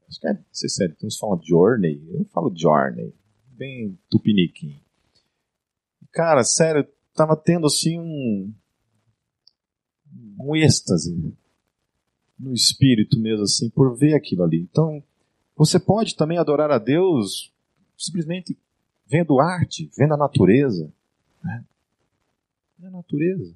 [0.09, 3.13] acho que é, não sei se é, uns falam Journey, eu falo Journey,
[3.51, 4.79] bem tupiniquim.
[6.11, 8.53] Cara, sério, tava tendo assim um,
[10.39, 11.15] um êxtase
[12.37, 14.59] no espírito mesmo, assim, por ver aquilo ali.
[14.59, 15.01] Então,
[15.55, 17.53] você pode também adorar a Deus
[17.95, 18.57] simplesmente
[19.13, 20.91] vendo arte, vendo a natureza.
[21.43, 21.63] Né?
[22.83, 23.55] A natureza.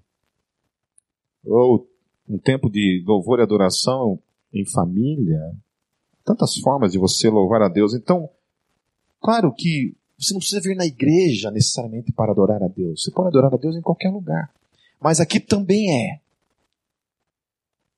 [1.44, 1.90] Ou
[2.30, 4.20] um tempo de louvor e adoração
[4.54, 5.56] em família.
[6.24, 7.96] Tantas formas de você louvar a Deus.
[7.96, 8.30] Então,
[9.20, 13.02] claro que você não precisa vir na igreja necessariamente para adorar a Deus.
[13.02, 14.54] Você pode adorar a Deus em qualquer lugar.
[15.02, 16.20] Mas aqui também é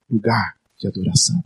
[0.10, 1.44] lugar de adoração.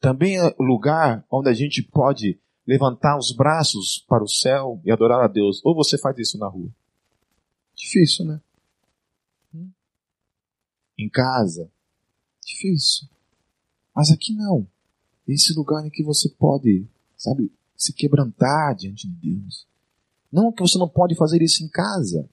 [0.00, 5.24] Também é lugar onde a gente pode levantar os braços para o céu e adorar
[5.24, 5.60] a Deus.
[5.64, 6.70] Ou você faz isso na rua?
[7.74, 8.40] Difícil, né?
[9.52, 9.68] Hum?
[10.96, 11.68] Em casa?
[12.46, 13.08] Difícil.
[13.92, 14.64] Mas aqui não.
[15.26, 19.66] Esse lugar em que você pode, sabe, se quebrantar diante de Deus.
[20.30, 22.30] Não que você não pode fazer isso em casa.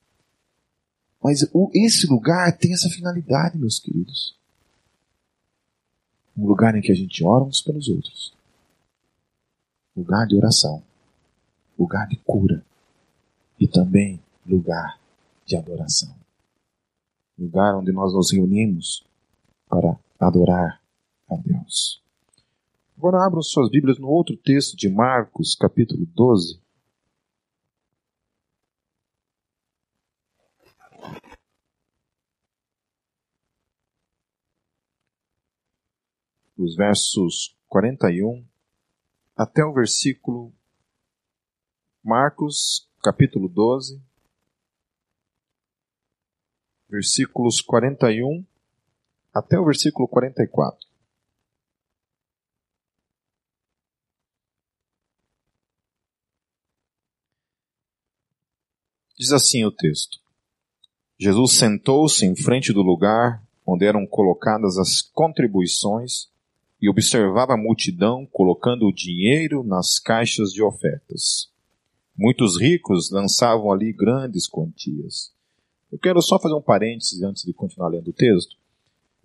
[1.20, 4.36] Mas esse lugar tem essa finalidade, meus queridos.
[6.38, 8.37] Um lugar em que a gente ora uns pelos outros.
[9.98, 10.84] Lugar de oração.
[11.78, 12.64] Lugar de cura.
[13.60, 15.00] E também lugar
[15.44, 16.16] de adoração.
[17.38, 19.04] Lugar onde nós nos reunimos
[19.68, 20.80] para adorar
[21.28, 22.00] a Deus.
[22.96, 26.60] Agora abram suas Bíblias no outro texto de Marcos, capítulo 12.
[36.58, 38.44] os versos 41
[39.38, 40.52] até o versículo
[42.04, 44.02] Marcos, capítulo 12,
[46.90, 48.44] versículos 41
[49.32, 50.88] até o versículo 44.
[59.16, 60.20] Diz assim o texto:
[61.20, 66.32] Jesus sentou-se em frente do lugar onde eram colocadas as contribuições
[66.82, 71.50] e observava a multidão colocando o dinheiro nas caixas de ofertas.
[72.16, 75.32] Muitos ricos lançavam ali grandes quantias.
[75.92, 78.56] Eu quero só fazer um parênteses antes de continuar lendo o texto.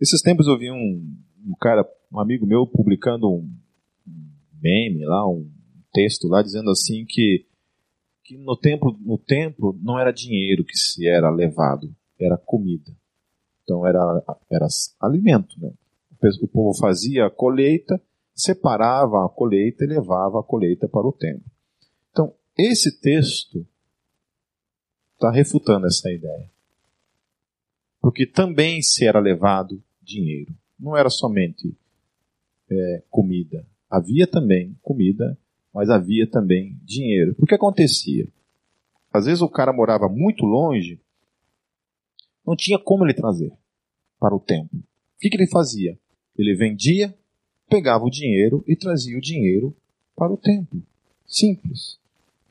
[0.00, 3.50] Esses tempos eu vi um, um cara, um amigo meu, publicando um
[4.60, 5.50] meme lá, um
[5.92, 7.46] texto lá, dizendo assim que,
[8.24, 12.94] que no, templo, no templo não era dinheiro que se era levado, era comida.
[13.62, 14.00] Então era,
[14.50, 14.66] era
[15.00, 15.72] alimento, né?
[16.40, 18.00] O povo fazia a colheita,
[18.34, 21.50] separava a colheita e levava a colheita para o templo.
[22.10, 23.66] Então, esse texto
[25.14, 26.50] está refutando essa ideia.
[28.00, 30.52] Porque também se era levado dinheiro.
[30.78, 31.76] Não era somente
[32.68, 33.64] é, comida.
[33.88, 35.38] Havia também comida,
[35.72, 37.34] mas havia também dinheiro.
[37.38, 38.26] O que acontecia?
[39.12, 41.00] Às vezes o cara morava muito longe,
[42.44, 43.52] não tinha como ele trazer
[44.18, 44.78] para o templo.
[44.78, 45.98] O que, que ele fazia?
[46.36, 47.14] Ele vendia,
[47.68, 49.74] pegava o dinheiro e trazia o dinheiro
[50.16, 50.82] para o templo.
[51.26, 51.98] Simples.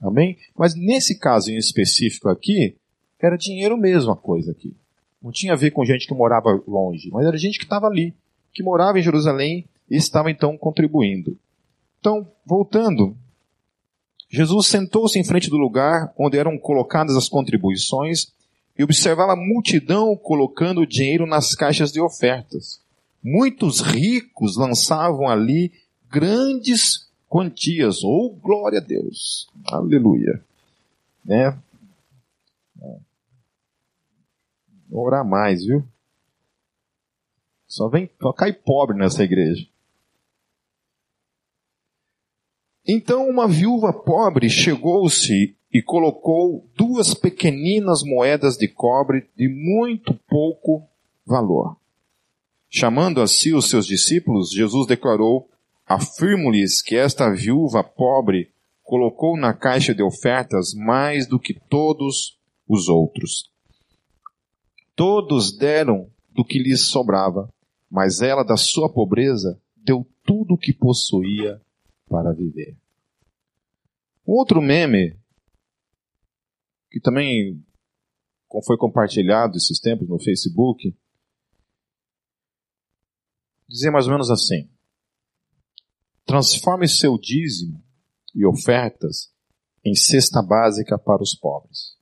[0.02, 0.38] Amém?
[0.58, 2.76] Mas nesse caso em específico aqui,
[3.20, 4.76] era dinheiro mesmo a coisa aqui.
[5.22, 8.13] Não tinha a ver com gente que morava longe, mas era gente que estava ali,
[8.52, 11.38] que morava em Jerusalém e estava então contribuindo.
[11.99, 13.16] Então, voltando,
[14.28, 18.32] Jesus sentou-se em frente do lugar onde eram colocadas as contribuições
[18.78, 22.82] e observava a multidão colocando o dinheiro nas caixas de ofertas.
[23.24, 25.72] Muitos ricos lançavam ali
[26.09, 28.03] grandes quantias.
[28.03, 29.47] Oh, glória a Deus.
[29.67, 30.43] Aleluia.
[31.24, 31.57] Né?
[34.89, 35.88] Vou orar mais, viu?
[37.67, 39.65] Só vem, só cai pobre nessa igreja.
[42.86, 50.86] Então uma viúva pobre chegou-se e colocou duas pequeninas moedas de cobre de muito pouco
[51.26, 51.80] valor
[52.74, 55.49] Chamando a si os seus discípulos, Jesus declarou:
[55.86, 58.49] Afirmo-lhes que esta viúva pobre
[58.82, 63.51] colocou na caixa de ofertas mais do que todos os outros.
[64.95, 67.53] Todos deram do que lhes sobrava,
[67.89, 71.61] mas ela, da sua pobreza, deu tudo o que possuía
[72.07, 72.78] para viver.
[74.26, 75.17] Outro meme,
[76.89, 77.61] que também
[78.65, 80.95] foi compartilhado esses tempos no Facebook,
[83.72, 84.69] dizia mais ou menos assim:
[86.26, 87.82] transforme seu dízimo
[88.36, 89.34] e ofertas
[89.84, 91.97] em cesta básica para os pobres.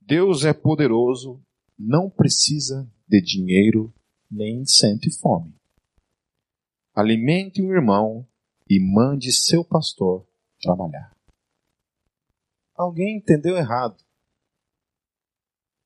[0.00, 1.42] Deus é poderoso,
[1.78, 3.92] não precisa de dinheiro
[4.30, 5.54] nem sente fome.
[6.94, 8.26] Alimente o irmão
[8.68, 10.26] e mande seu pastor
[10.60, 11.14] trabalhar.
[12.74, 14.02] Alguém entendeu errado.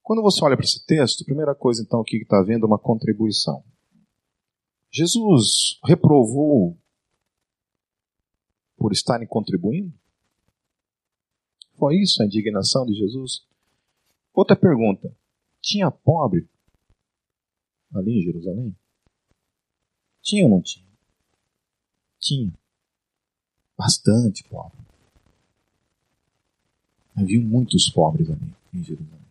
[0.02, 2.66] Quando você olha para esse texto, a primeira coisa então aqui que está vendo é
[2.66, 3.64] uma contribuição.
[4.92, 6.76] Jesus reprovou
[8.76, 9.92] por estarem contribuindo?
[11.78, 13.46] Foi isso a indignação de Jesus?
[14.34, 15.10] Outra pergunta:
[15.62, 16.46] tinha pobre
[17.94, 18.76] ali em Jerusalém?
[20.20, 20.86] Tinha ou não tinha?
[22.18, 22.52] Tinha.
[23.76, 24.78] Bastante pobre.
[27.16, 29.21] Havia muitos pobres ali em Jerusalém.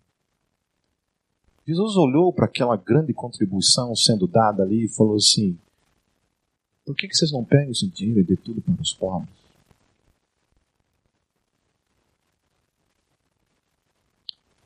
[1.72, 5.58] Jesus olhou para aquela grande contribuição sendo dada ali e falou assim:
[6.86, 9.34] Por que, que vocês não pegam esse dinheiro e dê tudo para os pobres?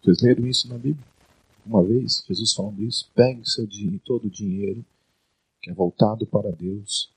[0.01, 1.05] Vocês leram isso na Bíblia?
[1.63, 4.83] Uma vez, Jesus falando isso: pegue seu dinheiro, todo o dinheiro
[5.61, 7.11] que é voltado para Deus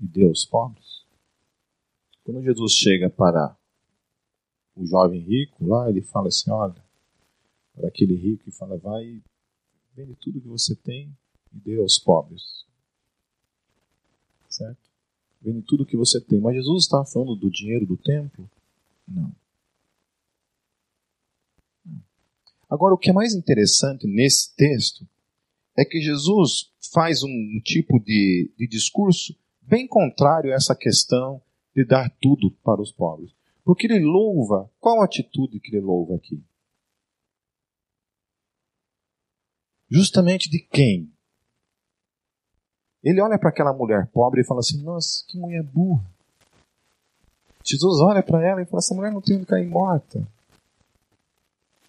[0.00, 1.04] e dê aos pobres.
[2.24, 3.56] Quando Jesus chega para
[4.74, 6.82] o jovem rico lá, ele fala assim: olha,
[7.74, 9.22] para aquele rico e fala: vai,
[9.94, 11.16] vende tudo que você tem
[11.52, 12.64] e dê aos pobres.
[14.48, 14.90] Certo?
[15.40, 16.40] Vende tudo que você tem.
[16.40, 18.48] Mas Jesus estava falando do dinheiro do templo?
[19.08, 19.34] Não.
[22.68, 25.06] Agora, o que é mais interessante nesse texto
[25.76, 31.42] é que Jesus faz um tipo de, de discurso bem contrário a essa questão
[31.74, 33.30] de dar tudo para os pobres.
[33.64, 36.42] Porque ele louva, qual atitude que ele louva aqui?
[39.92, 41.12] Justamente de quem?
[43.04, 46.02] Ele olha para aquela mulher pobre e fala assim: Nossa, que mulher burra.
[47.62, 50.26] Jesus olha para ela e fala: Essa mulher não tem onde cair morta.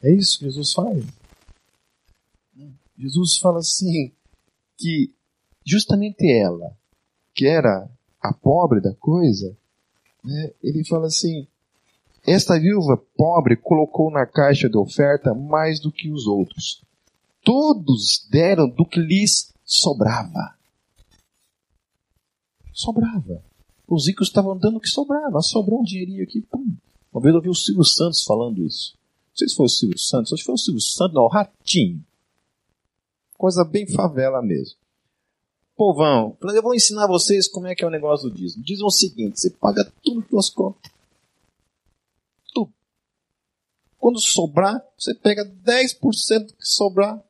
[0.01, 1.06] É isso que Jesus faz.
[2.97, 4.12] Jesus fala assim:
[4.78, 5.14] que
[5.66, 6.76] justamente ela,
[7.34, 7.89] que era
[8.20, 9.58] a pobre da coisa,
[10.22, 11.47] né, ele fala assim:
[12.28, 16.84] esta viúva pobre colocou na caixa de oferta mais do que os outros
[17.43, 20.55] todos deram do que lhes sobrava.
[22.73, 23.43] Sobrava.
[23.87, 25.41] Os ricos estavam dando o que sobrava.
[25.41, 26.41] Sobrou um dinheirinho aqui.
[26.41, 26.75] Pum.
[27.11, 28.95] Uma vez eu ouvi o Silvio Santos falando isso.
[29.33, 31.27] Não sei se foi o Silvio Santos, acho que foi o Silvio Santos, não, o
[31.27, 32.03] Ratinho.
[33.37, 34.77] Coisa bem favela mesmo.
[35.75, 38.63] Povão, eu vou ensinar vocês como é que é o negócio do dízimo.
[38.63, 40.91] Dizem o seguinte: você paga tudo que suas contas.
[42.53, 42.71] Tudo.
[43.97, 47.23] Quando sobrar, você pega 10% que sobrar,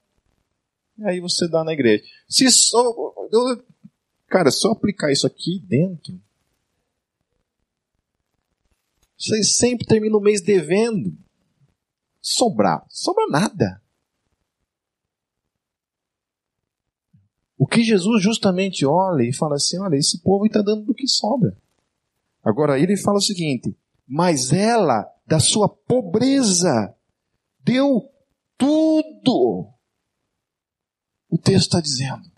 [1.01, 2.03] aí você dá na igreja.
[2.27, 2.83] Se só.
[3.31, 3.65] Eu,
[4.27, 6.19] cara, só aplicar isso aqui dentro.
[9.17, 11.17] Vocês sempre terminam o mês devendo.
[12.21, 12.85] Sobrar.
[12.89, 13.81] Sobra nada.
[17.57, 21.07] O que Jesus justamente olha e fala assim: olha, esse povo está dando do que
[21.07, 21.57] sobra.
[22.43, 23.75] Agora ele fala o seguinte:
[24.07, 26.93] mas ela, da sua pobreza,
[27.63, 28.09] deu
[28.57, 29.72] tudo
[31.33, 32.31] o texto está dizendo.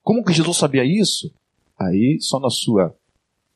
[0.00, 1.34] Como que Jesus sabia isso?
[1.76, 2.96] Aí, só na sua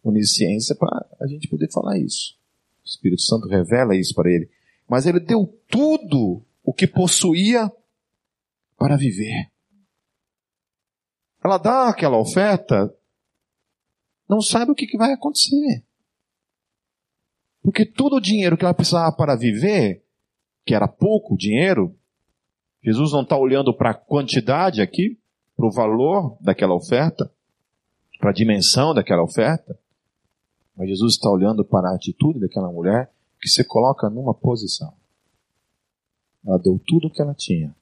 [0.02, 2.36] onisciência para a gente poder falar isso.
[2.82, 4.50] O Espírito Santo revela isso para ele.
[4.88, 7.70] Mas ele deu tudo o que possuía
[8.76, 9.52] para viver.
[11.44, 12.92] Ela dá aquela oferta,
[14.28, 15.84] não sabe o que, que vai acontecer.
[17.62, 20.04] Porque todo o dinheiro que ela precisava para viver,
[20.66, 21.96] que era pouco dinheiro,
[22.84, 25.18] Jesus não está olhando para a quantidade aqui,
[25.56, 27.32] para o valor daquela oferta,
[28.18, 29.78] para a dimensão daquela oferta,
[30.76, 33.10] mas Jesus está olhando para a atitude daquela mulher
[33.40, 34.92] que se coloca numa posição.
[36.44, 37.74] Ela deu tudo o que ela tinha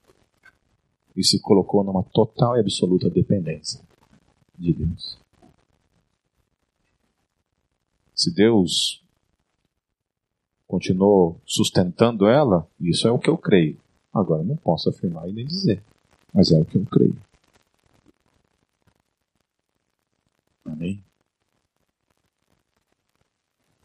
[1.17, 3.81] e se colocou numa total e absoluta dependência
[4.57, 5.19] de Deus.
[8.15, 9.03] Se Deus
[10.67, 13.83] continuou sustentando ela, isso é o que eu creio.
[14.13, 15.83] Agora não posso afirmar e nem dizer,
[16.33, 17.17] mas é o que eu creio.
[20.65, 21.03] Amém?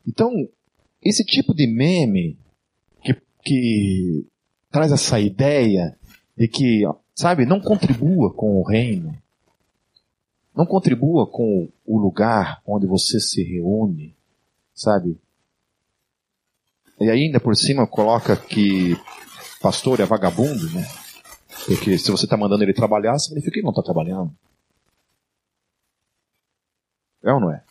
[0.06, 0.32] Então,
[1.02, 2.38] esse tipo de meme
[3.04, 3.14] que,
[3.44, 4.28] que
[4.70, 5.98] traz essa ideia
[6.36, 6.84] de que,
[7.16, 9.18] sabe, não contribua com o reino,
[10.56, 14.16] não contribua com o lugar onde você se reúne,
[14.74, 15.18] sabe?
[17.00, 18.96] E ainda por cima coloca que
[19.62, 20.88] pastor é vagabundo, né?
[21.66, 24.32] Porque se você está mandando ele trabalhar, significa que ele não está trabalhando.
[27.24, 27.64] É ou não é?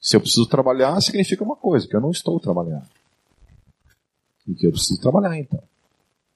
[0.00, 2.86] Se eu preciso trabalhar, significa uma coisa, que eu não estou trabalhando.
[4.48, 5.62] E que eu preciso trabalhar então.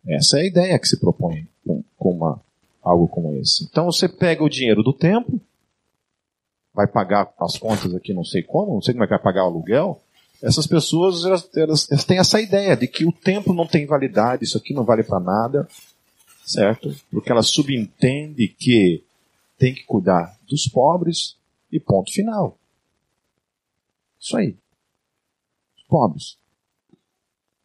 [0.07, 2.41] Essa é a ideia que se propõe com, com uma,
[2.83, 3.65] algo como esse.
[3.65, 5.41] Então você pega o dinheiro do templo,
[6.73, 9.45] vai pagar as contas aqui, não sei como, não sei como é que vai pagar
[9.45, 10.01] o aluguel.
[10.43, 14.45] Essas pessoas elas, elas, elas têm essa ideia de que o templo não tem validade,
[14.45, 15.69] isso aqui não vale para nada,
[16.45, 16.95] certo?
[17.11, 19.03] Porque ela subentende que
[19.59, 21.37] tem que cuidar dos pobres
[21.73, 22.59] e ponto final.
[24.21, 24.57] Isso aí.
[25.77, 26.39] Os pobres.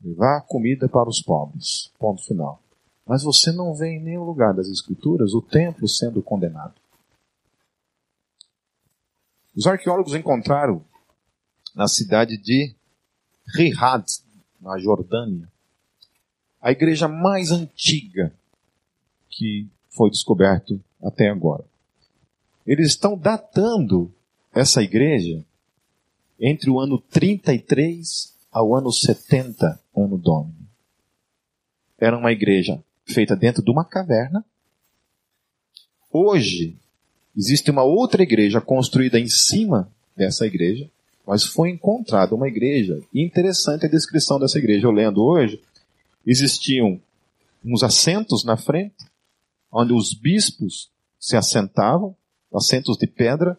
[0.03, 1.91] Levar comida para os pobres.
[1.99, 2.61] Ponto final.
[3.05, 6.76] Mas você não vê em nenhum lugar das Escrituras o templo sendo condenado.
[9.55, 10.84] Os arqueólogos encontraram
[11.76, 12.74] na cidade de
[13.55, 14.05] Rihad,
[14.59, 15.47] na Jordânia,
[16.61, 18.34] a igreja mais antiga
[19.30, 21.65] que foi descoberto até agora.
[22.65, 24.13] Eles estão datando
[24.53, 25.43] essa igreja
[26.39, 30.67] entre o ano 33 ao ano 70, ano Domini.
[31.97, 34.43] Era uma igreja feita dentro de uma caverna.
[36.11, 36.76] Hoje,
[37.36, 40.89] existe uma outra igreja construída em cima dessa igreja,
[41.26, 42.99] mas foi encontrada uma igreja.
[43.13, 44.88] E interessante a descrição dessa igreja.
[44.88, 45.61] Eu lendo hoje,
[46.26, 46.99] existiam
[47.63, 49.05] uns assentos na frente,
[49.72, 52.15] onde os bispos se assentavam,
[52.53, 53.57] assentos de pedra,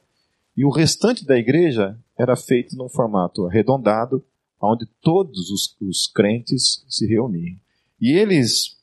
[0.56, 4.22] e o restante da igreja era feito num formato arredondado,
[4.60, 7.56] onde todos os, os crentes se reuniam.
[8.00, 8.76] E eles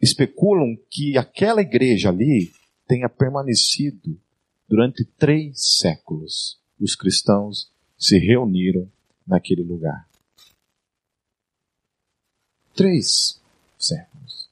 [0.00, 2.52] especulam que aquela igreja ali
[2.86, 4.18] tenha permanecido
[4.68, 6.58] durante três séculos.
[6.80, 7.70] Os cristãos
[8.00, 8.90] se reuniram
[9.26, 10.08] naquele lugar.
[12.74, 13.38] Três
[13.78, 14.48] séculos.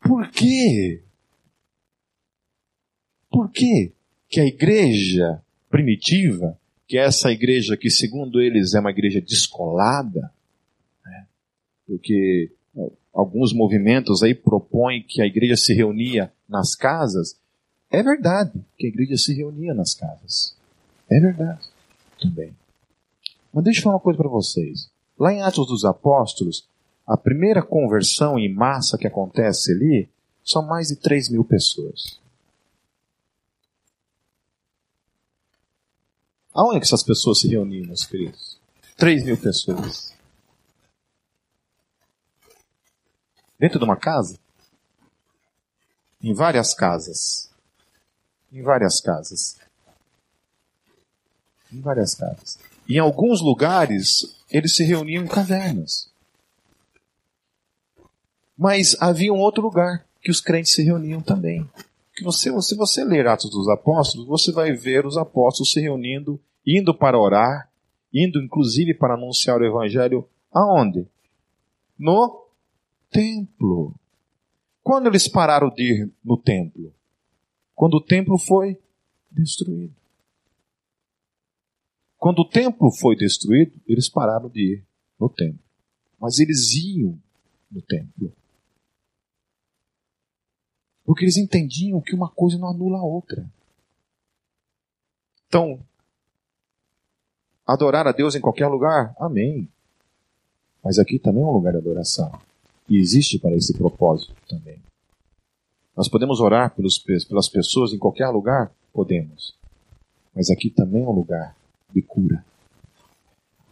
[0.00, 1.02] Por quê?
[3.28, 3.92] Por quê
[4.28, 6.56] que a igreja primitiva,
[6.86, 10.32] que é essa igreja que, segundo eles, é uma igreja descolada,
[11.04, 11.26] né?
[11.86, 12.52] porque
[13.12, 17.38] alguns movimentos aí propõem que a igreja se reunia nas casas.
[17.90, 20.56] É verdade que a igreja se reunia nas casas.
[21.08, 21.69] É verdade
[22.20, 22.54] também.
[23.52, 24.90] Mas deixa eu falar uma coisa para vocês.
[25.18, 26.68] Lá em Atos dos Apóstolos,
[27.06, 30.08] a primeira conversão em massa que acontece ali
[30.44, 32.20] são mais de 3 mil pessoas.
[36.52, 38.60] Aonde que essas pessoas se reuniam, meus queridos?
[38.96, 40.14] 3 mil pessoas.
[43.58, 44.38] Dentro de uma casa?
[46.22, 47.50] Em várias casas.
[48.52, 49.58] Em várias casas.
[51.72, 52.58] Em várias casas.
[52.88, 56.10] Em alguns lugares, eles se reuniam em cavernas.
[58.56, 61.68] Mas havia um outro lugar que os crentes se reuniam também.
[62.14, 66.38] Que você, se você ler Atos dos Apóstolos, você vai ver os apóstolos se reunindo,
[66.66, 67.70] indo para orar,
[68.12, 71.06] indo inclusive para anunciar o evangelho aonde?
[71.98, 72.46] No
[73.10, 73.94] templo.
[74.82, 76.92] Quando eles pararam de ir no templo?
[77.74, 78.78] Quando o templo foi
[79.30, 79.99] destruído.
[82.20, 84.84] Quando o templo foi destruído, eles pararam de ir
[85.18, 85.58] no templo.
[86.20, 87.18] Mas eles iam
[87.72, 88.30] no templo.
[91.02, 93.50] Porque eles entendiam que uma coisa não anula a outra.
[95.48, 95.80] Então,
[97.66, 99.14] adorar a Deus em qualquer lugar?
[99.18, 99.66] Amém.
[100.84, 102.30] Mas aqui também é um lugar de adoração.
[102.86, 104.78] E existe para esse propósito também.
[105.96, 108.70] Nós podemos orar pelos, pelas pessoas em qualquer lugar?
[108.92, 109.56] Podemos.
[110.34, 111.56] Mas aqui também é um lugar
[111.92, 112.44] de cura.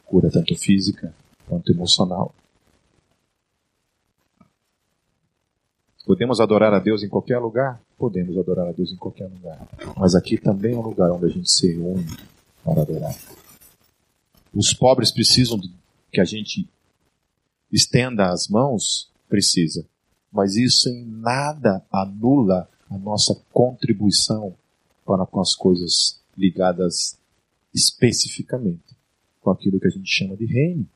[0.05, 1.15] Cura tanto física
[1.47, 2.35] quanto emocional.
[6.07, 7.81] Podemos adorar a Deus em qualquer lugar?
[7.99, 9.69] Podemos adorar a Deus em qualquer lugar.
[9.97, 12.07] Mas aqui também é um lugar onde a gente se reúne
[12.65, 13.15] para adorar.
[14.55, 15.61] Os pobres precisam
[16.11, 16.67] que a gente
[17.71, 19.85] estenda as mãos, precisa.
[20.33, 24.55] Mas isso em nada anula a nossa contribuição
[25.05, 27.19] para com as coisas ligadas
[27.75, 28.97] especificamente
[29.41, 30.87] com aquilo que a gente chama de reino,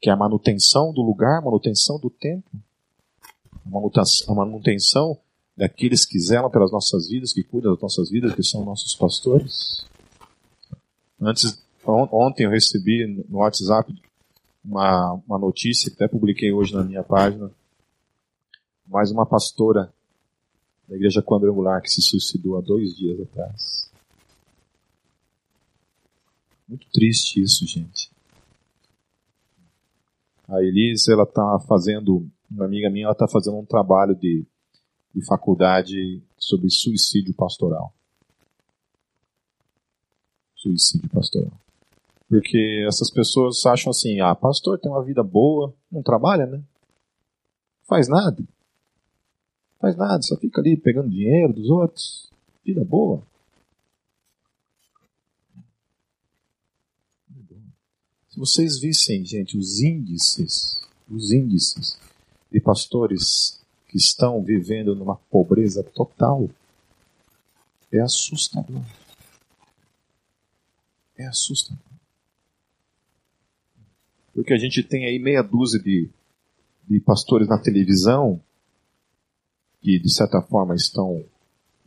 [0.00, 2.60] que é a manutenção do lugar, a manutenção do templo,
[3.64, 5.18] a manutenção
[5.56, 9.86] daqueles que zelam pelas nossas vidas, que cuidam das nossas vidas, que são nossos pastores.
[11.20, 13.94] Antes Ontem eu recebi no WhatsApp
[14.64, 17.50] uma, uma notícia, que até publiquei hoje na minha página,
[18.88, 19.92] mais uma pastora
[20.88, 23.90] da igreja quadrangular que se suicidou há dois dias atrás.
[26.68, 28.10] Muito triste isso, gente.
[30.48, 34.44] A Elise, ela está fazendo, uma amiga minha, ela está fazendo um trabalho de,
[35.14, 37.92] de faculdade sobre suicídio pastoral.
[40.54, 41.52] Suicídio pastoral.
[42.28, 46.62] Porque essas pessoas acham assim, ah, pastor tem uma vida boa, não trabalha, né?
[47.88, 48.42] Faz nada.
[49.78, 52.32] Faz nada, só fica ali pegando dinheiro dos outros.
[52.64, 53.22] Vida boa.
[58.36, 60.78] Se vocês vissem, gente, os índices,
[61.10, 61.98] os índices
[62.52, 63.58] de pastores
[63.88, 66.46] que estão vivendo numa pobreza total,
[67.90, 68.82] é assustador.
[71.16, 71.82] É assustador.
[74.34, 76.10] Porque a gente tem aí meia dúzia de,
[76.86, 78.38] de pastores na televisão
[79.80, 81.24] que, de certa forma, estão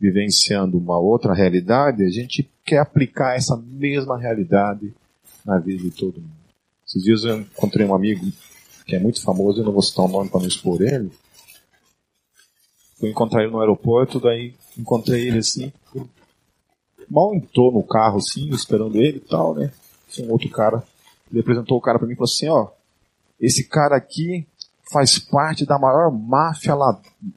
[0.00, 4.92] vivenciando uma outra realidade, a gente quer aplicar essa mesma realidade
[5.46, 6.39] na vida de todo mundo.
[6.90, 8.26] Esses dias eu encontrei um amigo
[8.84, 11.12] que é muito famoso, eu não vou citar o nome para não expor ele.
[12.98, 15.72] Fui encontrar ele no aeroporto, daí encontrei ele assim.
[17.08, 19.72] Mal entrou no carro assim, esperando ele e tal, né?
[20.18, 20.82] Um outro cara.
[21.30, 22.70] Ele apresentou o cara para mim e falou assim: ó,
[23.38, 24.44] esse cara aqui
[24.92, 26.74] faz parte da maior máfia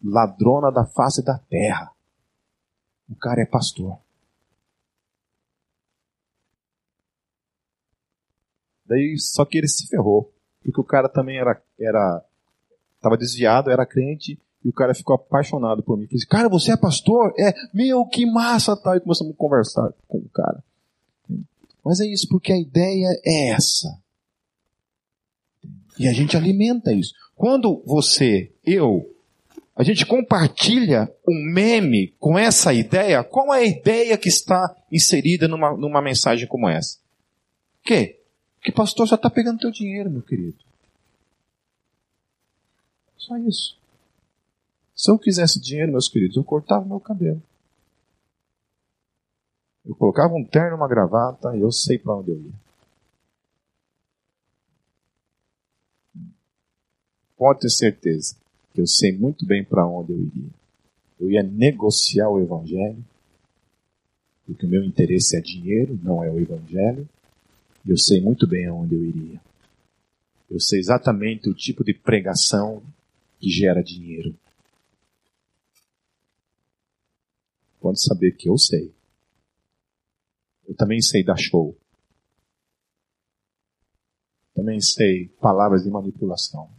[0.03, 1.91] ladrona da face da terra.
[3.07, 3.99] O cara é pastor.
[8.93, 10.31] Daí, só que ele se ferrou.
[10.63, 12.23] Porque o cara também era, era,
[13.01, 16.05] tava desviado, era crente, e o cara ficou apaixonado por mim.
[16.05, 17.33] Falei assim, cara, você é pastor?
[17.37, 18.95] É, meu, que massa, tal.
[18.95, 20.63] E começamos a conversar com o cara.
[21.83, 23.99] Mas é isso, porque a ideia é essa.
[25.99, 27.13] E a gente alimenta isso.
[27.35, 29.11] Quando você, eu,
[29.75, 35.47] a gente compartilha um meme com essa ideia, qual é a ideia que está inserida
[35.47, 36.99] numa, numa mensagem como essa?
[37.83, 38.22] Que?
[38.64, 40.57] Que pastor já está pegando teu dinheiro, meu querido.
[43.18, 43.78] Só isso.
[44.95, 47.41] Se eu quisesse dinheiro, meus queridos, eu cortava meu cabelo.
[49.86, 52.53] Eu colocava um terno, uma gravata e eu sei para onde eu ia.
[57.36, 58.38] Pode ter certeza
[58.74, 60.49] que eu sei muito bem para onde eu iria.
[61.20, 63.03] Eu ia negociar o evangelho,
[64.45, 67.07] porque o meu interesse é dinheiro, não é o evangelho.
[67.86, 69.41] Eu sei muito bem aonde eu iria.
[70.49, 72.81] Eu sei exatamente o tipo de pregação
[73.39, 74.36] que gera dinheiro.
[77.81, 78.93] Pode saber que eu sei.
[80.65, 81.75] Eu também sei dar show.
[84.55, 86.69] Também sei palavras de manipulação.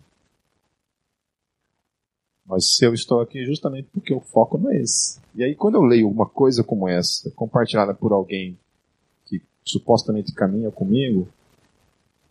[2.47, 5.21] Mas se eu estou aqui justamente porque o foco não é esse.
[5.35, 8.59] E aí quando eu leio uma coisa como essa, compartilhada por alguém
[9.65, 11.29] supostamente caminha comigo,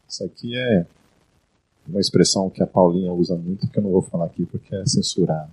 [0.07, 0.85] isso aqui é
[1.87, 4.85] uma expressão que a Paulinha usa muito, que eu não vou falar aqui porque é
[4.85, 5.51] censurado.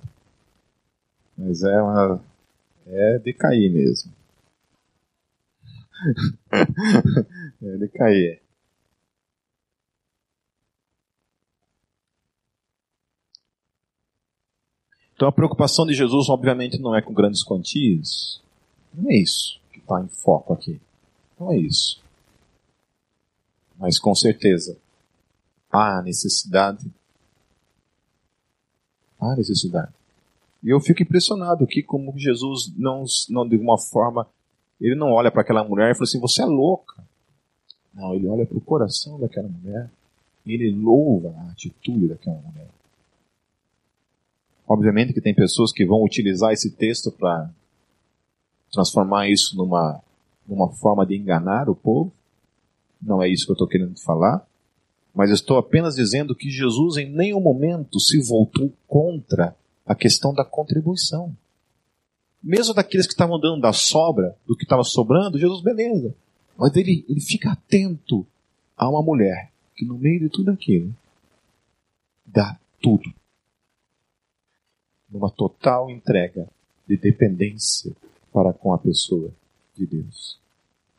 [1.37, 2.23] Mas é uma.
[2.87, 4.13] É decair mesmo.
[7.63, 8.43] é decair.
[15.15, 18.41] Então a preocupação de Jesus, obviamente, não é com grandes quantias.
[18.95, 20.81] Não é isso que está em foco aqui.
[21.41, 21.99] Não é isso.
[23.79, 24.77] Mas com certeza
[25.73, 26.87] há necessidade.
[29.19, 29.93] Há necessidade.
[30.63, 34.29] E eu fico impressionado aqui como Jesus não, não de alguma forma,
[34.79, 37.03] ele não olha para aquela mulher e fala assim, você é louca.
[37.95, 39.91] Não, ele olha para o coração daquela mulher
[40.45, 42.69] e ele louva a atitude daquela mulher.
[44.69, 47.51] Obviamente que tem pessoas que vão utilizar esse texto para
[48.71, 50.03] transformar isso numa
[50.53, 52.13] uma forma de enganar o povo.
[53.01, 54.47] Não é isso que eu estou querendo falar.
[55.15, 60.45] Mas estou apenas dizendo que Jesus em nenhum momento se voltou contra a questão da
[60.45, 61.35] contribuição.
[62.43, 66.15] Mesmo daqueles que estavam dando da sobra, do que estava sobrando, Jesus, beleza.
[66.57, 68.27] Mas ele, ele fica atento
[68.77, 70.95] a uma mulher que no meio de tudo aquilo
[72.25, 73.13] dá tudo.
[75.11, 76.49] Numa total entrega
[76.89, 77.93] de dependência
[78.33, 79.33] para com a pessoa
[79.81, 80.41] de Deus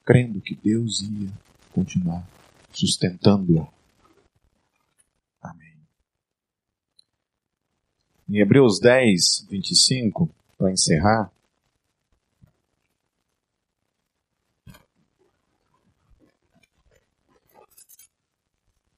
[0.06, 1.32] crendo que Deus ia
[1.72, 2.28] continuar
[2.74, 3.68] sustentando-a.
[5.42, 5.74] Amém.
[8.30, 11.32] Em Hebreus 10, 25, para encerrar,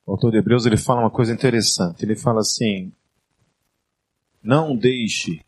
[0.06, 2.04] O autor de Hebreus ele fala uma coisa interessante.
[2.04, 2.92] Ele fala assim:
[4.44, 5.44] não deixe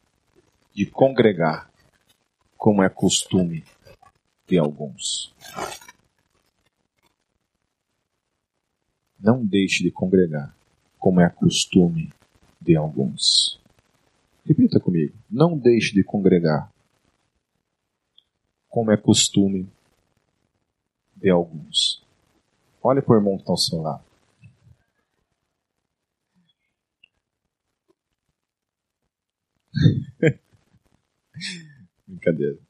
[0.73, 1.69] de congregar,
[2.57, 3.65] como é costume
[4.47, 5.33] de alguns.
[9.19, 10.55] Não deixe de congregar,
[10.99, 12.13] como é costume
[12.61, 13.59] de alguns.
[14.45, 15.17] Repita comigo.
[15.29, 16.71] Não deixe de congregar,
[18.69, 19.67] como é costume
[21.15, 22.03] de alguns.
[22.83, 24.03] Olhe para o irmão que está ao seu lado.
[32.07, 32.64] Brincadeira.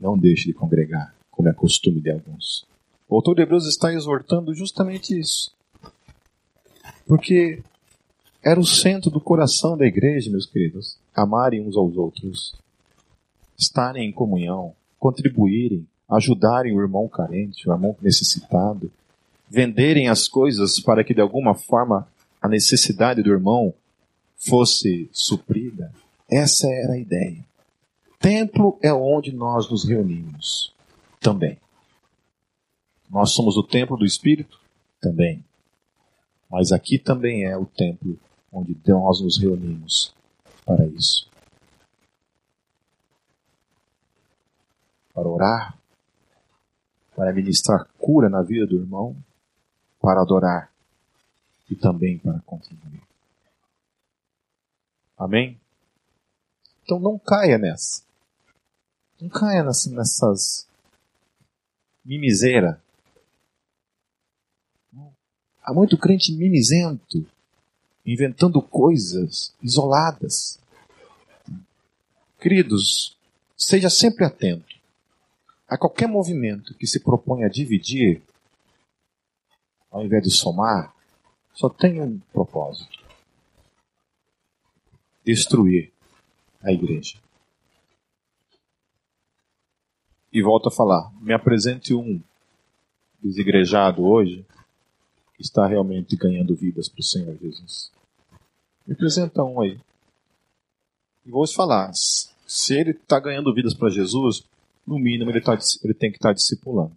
[0.00, 2.64] Não deixe de congregar, como é costume de alguns.
[3.08, 5.52] O autor de Hebreus está exortando justamente isso.
[7.06, 7.62] Porque
[8.42, 10.96] era o centro do coração da igreja, meus queridos.
[11.14, 12.54] Amarem uns aos outros,
[13.58, 18.90] estarem em comunhão, contribuírem, ajudarem o irmão carente, o irmão necessitado,
[19.48, 22.06] venderem as coisas para que de alguma forma
[22.40, 23.74] a necessidade do irmão
[24.36, 25.92] fosse suprida.
[26.30, 27.44] Essa era a ideia.
[28.20, 30.74] Templo é onde nós nos reunimos
[31.18, 31.58] também.
[33.08, 34.60] Nós somos o templo do Espírito
[35.00, 35.42] também.
[36.50, 38.20] Mas aqui também é o templo
[38.52, 40.14] onde nós nos reunimos
[40.66, 41.30] para isso.
[45.14, 45.78] Para orar,
[47.16, 49.16] para ministrar cura na vida do irmão,
[49.98, 50.70] para adorar
[51.70, 53.02] e também para contribuir.
[55.16, 55.58] Amém?
[56.82, 58.09] Então não caia nessa.
[59.20, 60.68] Não caia nessas, nessas
[62.04, 62.82] mimiseira.
[65.62, 67.26] Há muito crente mimizento
[68.04, 70.58] inventando coisas isoladas.
[72.40, 73.16] Queridos,
[73.56, 74.74] seja sempre atento
[75.68, 78.22] a qualquer movimento que se propõe a dividir,
[79.90, 80.94] ao invés de somar,
[81.54, 82.98] só tem um propósito:
[85.24, 85.92] destruir
[86.62, 87.18] a igreja.
[90.32, 92.20] E volto a falar: me apresente um
[93.22, 94.44] desigrejado hoje
[95.40, 97.90] está realmente ganhando vidas para o Senhor Jesus.
[98.86, 99.78] Me apresenta um aí.
[101.24, 104.44] E vou te falar, se ele está ganhando vidas para Jesus,
[104.86, 106.92] no mínimo ele, tá, ele tem que estar tá discipulando.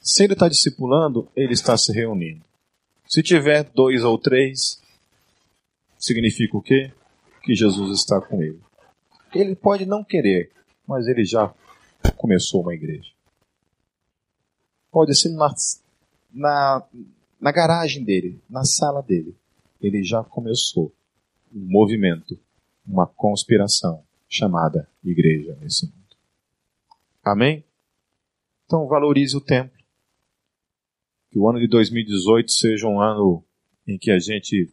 [0.00, 2.42] Se ele está discipulando, ele está se reunindo.
[3.06, 4.80] Se tiver dois ou três,
[5.98, 6.92] significa o quê?
[7.42, 8.60] Que Jesus está com ele.
[9.34, 10.50] Ele pode não querer,
[10.86, 11.52] mas ele já
[12.16, 13.10] começou uma igreja.
[14.90, 15.54] Pode ser na,
[16.32, 16.86] na,
[17.40, 19.36] na garagem dele, na sala dele,
[19.80, 20.92] ele já começou
[21.54, 22.38] um movimento,
[22.86, 26.16] uma conspiração chamada igreja nesse mundo.
[27.24, 27.64] Amém?
[28.66, 29.76] Então valorize o tempo.
[31.30, 33.44] Que o ano de 2018 seja um ano
[33.86, 34.72] em que a gente,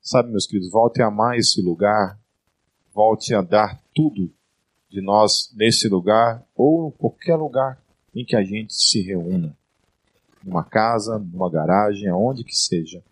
[0.00, 2.18] sabe, meus queridos, volte a amar esse lugar,
[2.92, 4.32] volte a dar tudo
[4.92, 7.82] de nós nesse lugar ou em qualquer lugar
[8.14, 9.56] em que a gente se reúna
[10.44, 13.02] numa casa, numa garagem, aonde que seja.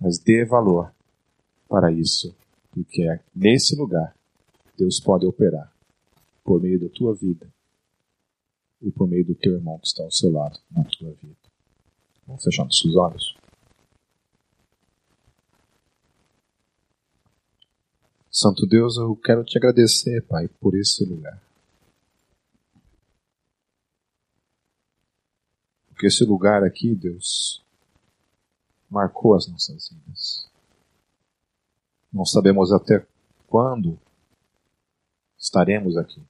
[0.00, 0.92] Mas dê valor
[1.68, 2.34] para isso,
[2.70, 4.14] porque é nesse lugar
[4.76, 5.72] Deus pode operar
[6.44, 7.48] por meio da tua vida
[8.80, 11.36] ou por meio do teu irmão que está ao seu lado na tua vida.
[12.26, 13.36] Vamos fechar nossos olhos.
[18.40, 21.42] Santo Deus, eu quero te agradecer, Pai, por esse lugar.
[25.88, 27.60] Porque esse lugar aqui, Deus,
[28.88, 30.48] marcou as nossas vidas.
[32.12, 33.04] Não sabemos até
[33.48, 33.98] quando
[35.36, 36.22] estaremos aqui.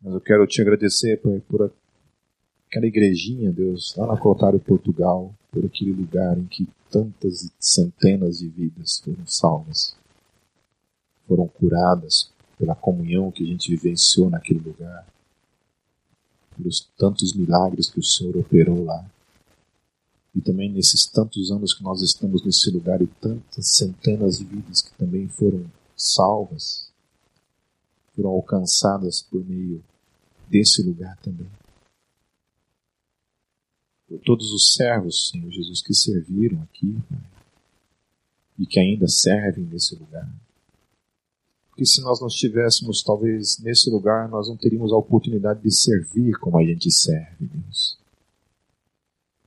[0.00, 1.74] Mas eu quero te agradecer por, por
[2.68, 8.48] aquela igrejinha, Deus, lá na Cotário, Portugal, por aquele lugar em que tantas centenas de
[8.48, 9.96] vidas foram salvas,
[11.26, 15.04] foram curadas pela comunhão que a gente vivenciou naquele lugar
[16.56, 19.04] pelos tantos milagres que o Senhor operou lá.
[20.36, 24.80] E também nesses tantos anos que nós estamos nesse lugar e tantas centenas de vidas
[24.80, 25.64] que também foram
[25.96, 26.92] salvas,
[28.14, 29.82] foram alcançadas por meio
[30.48, 31.48] desse lugar também.
[34.14, 37.18] Por todos os servos, Senhor Jesus, que serviram aqui, Pai,
[38.56, 40.32] e que ainda servem nesse lugar.
[41.68, 46.38] Porque se nós não estivéssemos, talvez, nesse lugar, nós não teríamos a oportunidade de servir
[46.38, 47.98] como a gente serve, Deus.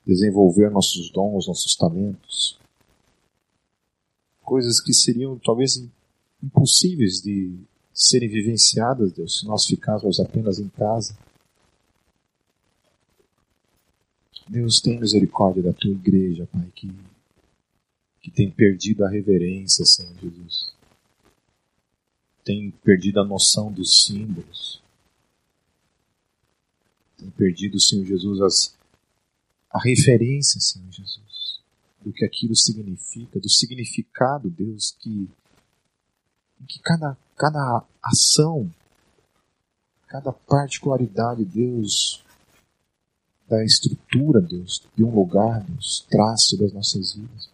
[0.06, 2.60] Desenvolver nossos dons, nossos talentos.
[4.42, 5.82] Coisas que seriam, talvez,
[6.44, 7.58] impossíveis de
[7.94, 11.18] serem vivenciadas, Deus, se nós ficássemos apenas em casa.
[14.50, 16.90] Deus tem misericórdia da tua igreja, Pai, que,
[18.22, 20.72] que tem perdido a reverência, Senhor Jesus.
[22.46, 24.82] Tem perdido a noção dos símbolos.
[27.18, 28.78] Tem perdido, Senhor Jesus, as,
[29.70, 31.60] a referência, Senhor Jesus,
[32.02, 35.30] do que aquilo significa, do significado, Deus, que,
[36.68, 38.72] que cada, cada ação,
[40.08, 42.24] cada particularidade, Deus,
[43.48, 47.50] da estrutura, Deus, de um lugar, Deus, traz sobre as nossas vidas.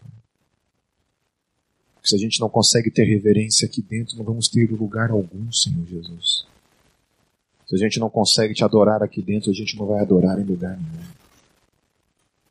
[1.94, 5.52] Porque se a gente não consegue ter reverência aqui dentro, não vamos ter lugar algum,
[5.52, 6.46] Senhor Jesus.
[7.68, 10.44] Se a gente não consegue te adorar aqui dentro, a gente não vai adorar em
[10.44, 11.06] lugar nenhum.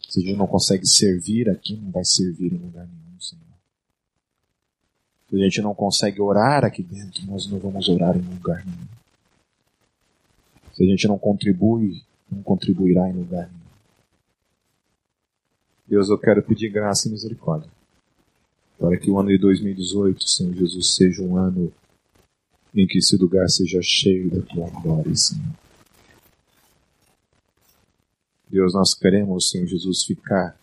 [0.08, 3.42] Se a gente não consegue servir aqui, não vai servir em lugar nenhum, Senhor.
[5.28, 8.88] Se a gente não consegue orar aqui dentro, nós não vamos orar em lugar nenhum.
[10.74, 12.02] Se a gente não contribui
[12.32, 13.62] não contribuirá em lugar nenhum.
[15.86, 17.70] Deus, eu quero pedir graça e misericórdia
[18.78, 21.72] para que o ano de 2018, Senhor Jesus, seja um ano
[22.74, 25.54] em que esse lugar seja cheio da tua glória, Senhor.
[28.50, 30.58] Deus, nós queremos, Senhor Jesus, ficar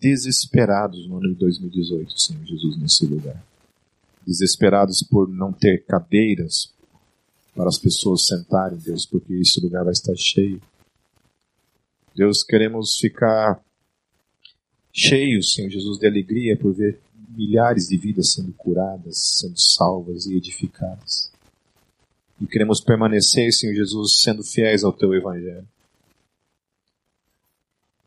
[0.00, 3.42] desesperados no ano de 2018, Senhor Jesus, nesse lugar.
[4.26, 6.74] Desesperados por não ter cadeiras
[7.54, 10.60] para as pessoas sentarem, Deus, porque esse lugar vai estar cheio.
[12.16, 13.62] Deus, queremos ficar
[14.90, 16.98] cheios, Senhor Jesus, de alegria por ver
[17.28, 21.30] milhares de vidas sendo curadas, sendo salvas e edificadas.
[22.40, 25.68] E queremos permanecer, Senhor Jesus, sendo fiéis ao Teu Evangelho.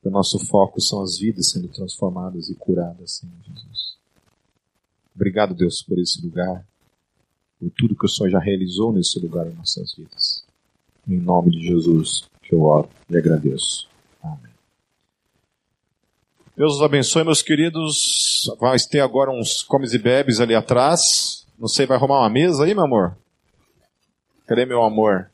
[0.03, 3.95] O nosso foco são as vidas sendo transformadas e curadas, Senhor Jesus.
[5.16, 6.66] Obrigado, Deus, por esse lugar,
[7.60, 10.43] por tudo que o Senhor já realizou nesse lugar em nossas vidas.
[11.07, 13.88] Em nome de Jesus que eu oro e agradeço.
[16.60, 18.53] Deus os abençoe, meus queridos.
[18.60, 21.47] Vai ter agora uns comes e bebes ali atrás.
[21.57, 23.18] Não sei, vai arrumar uma mesa aí, meu amor?
[24.45, 25.32] Cadê meu amor?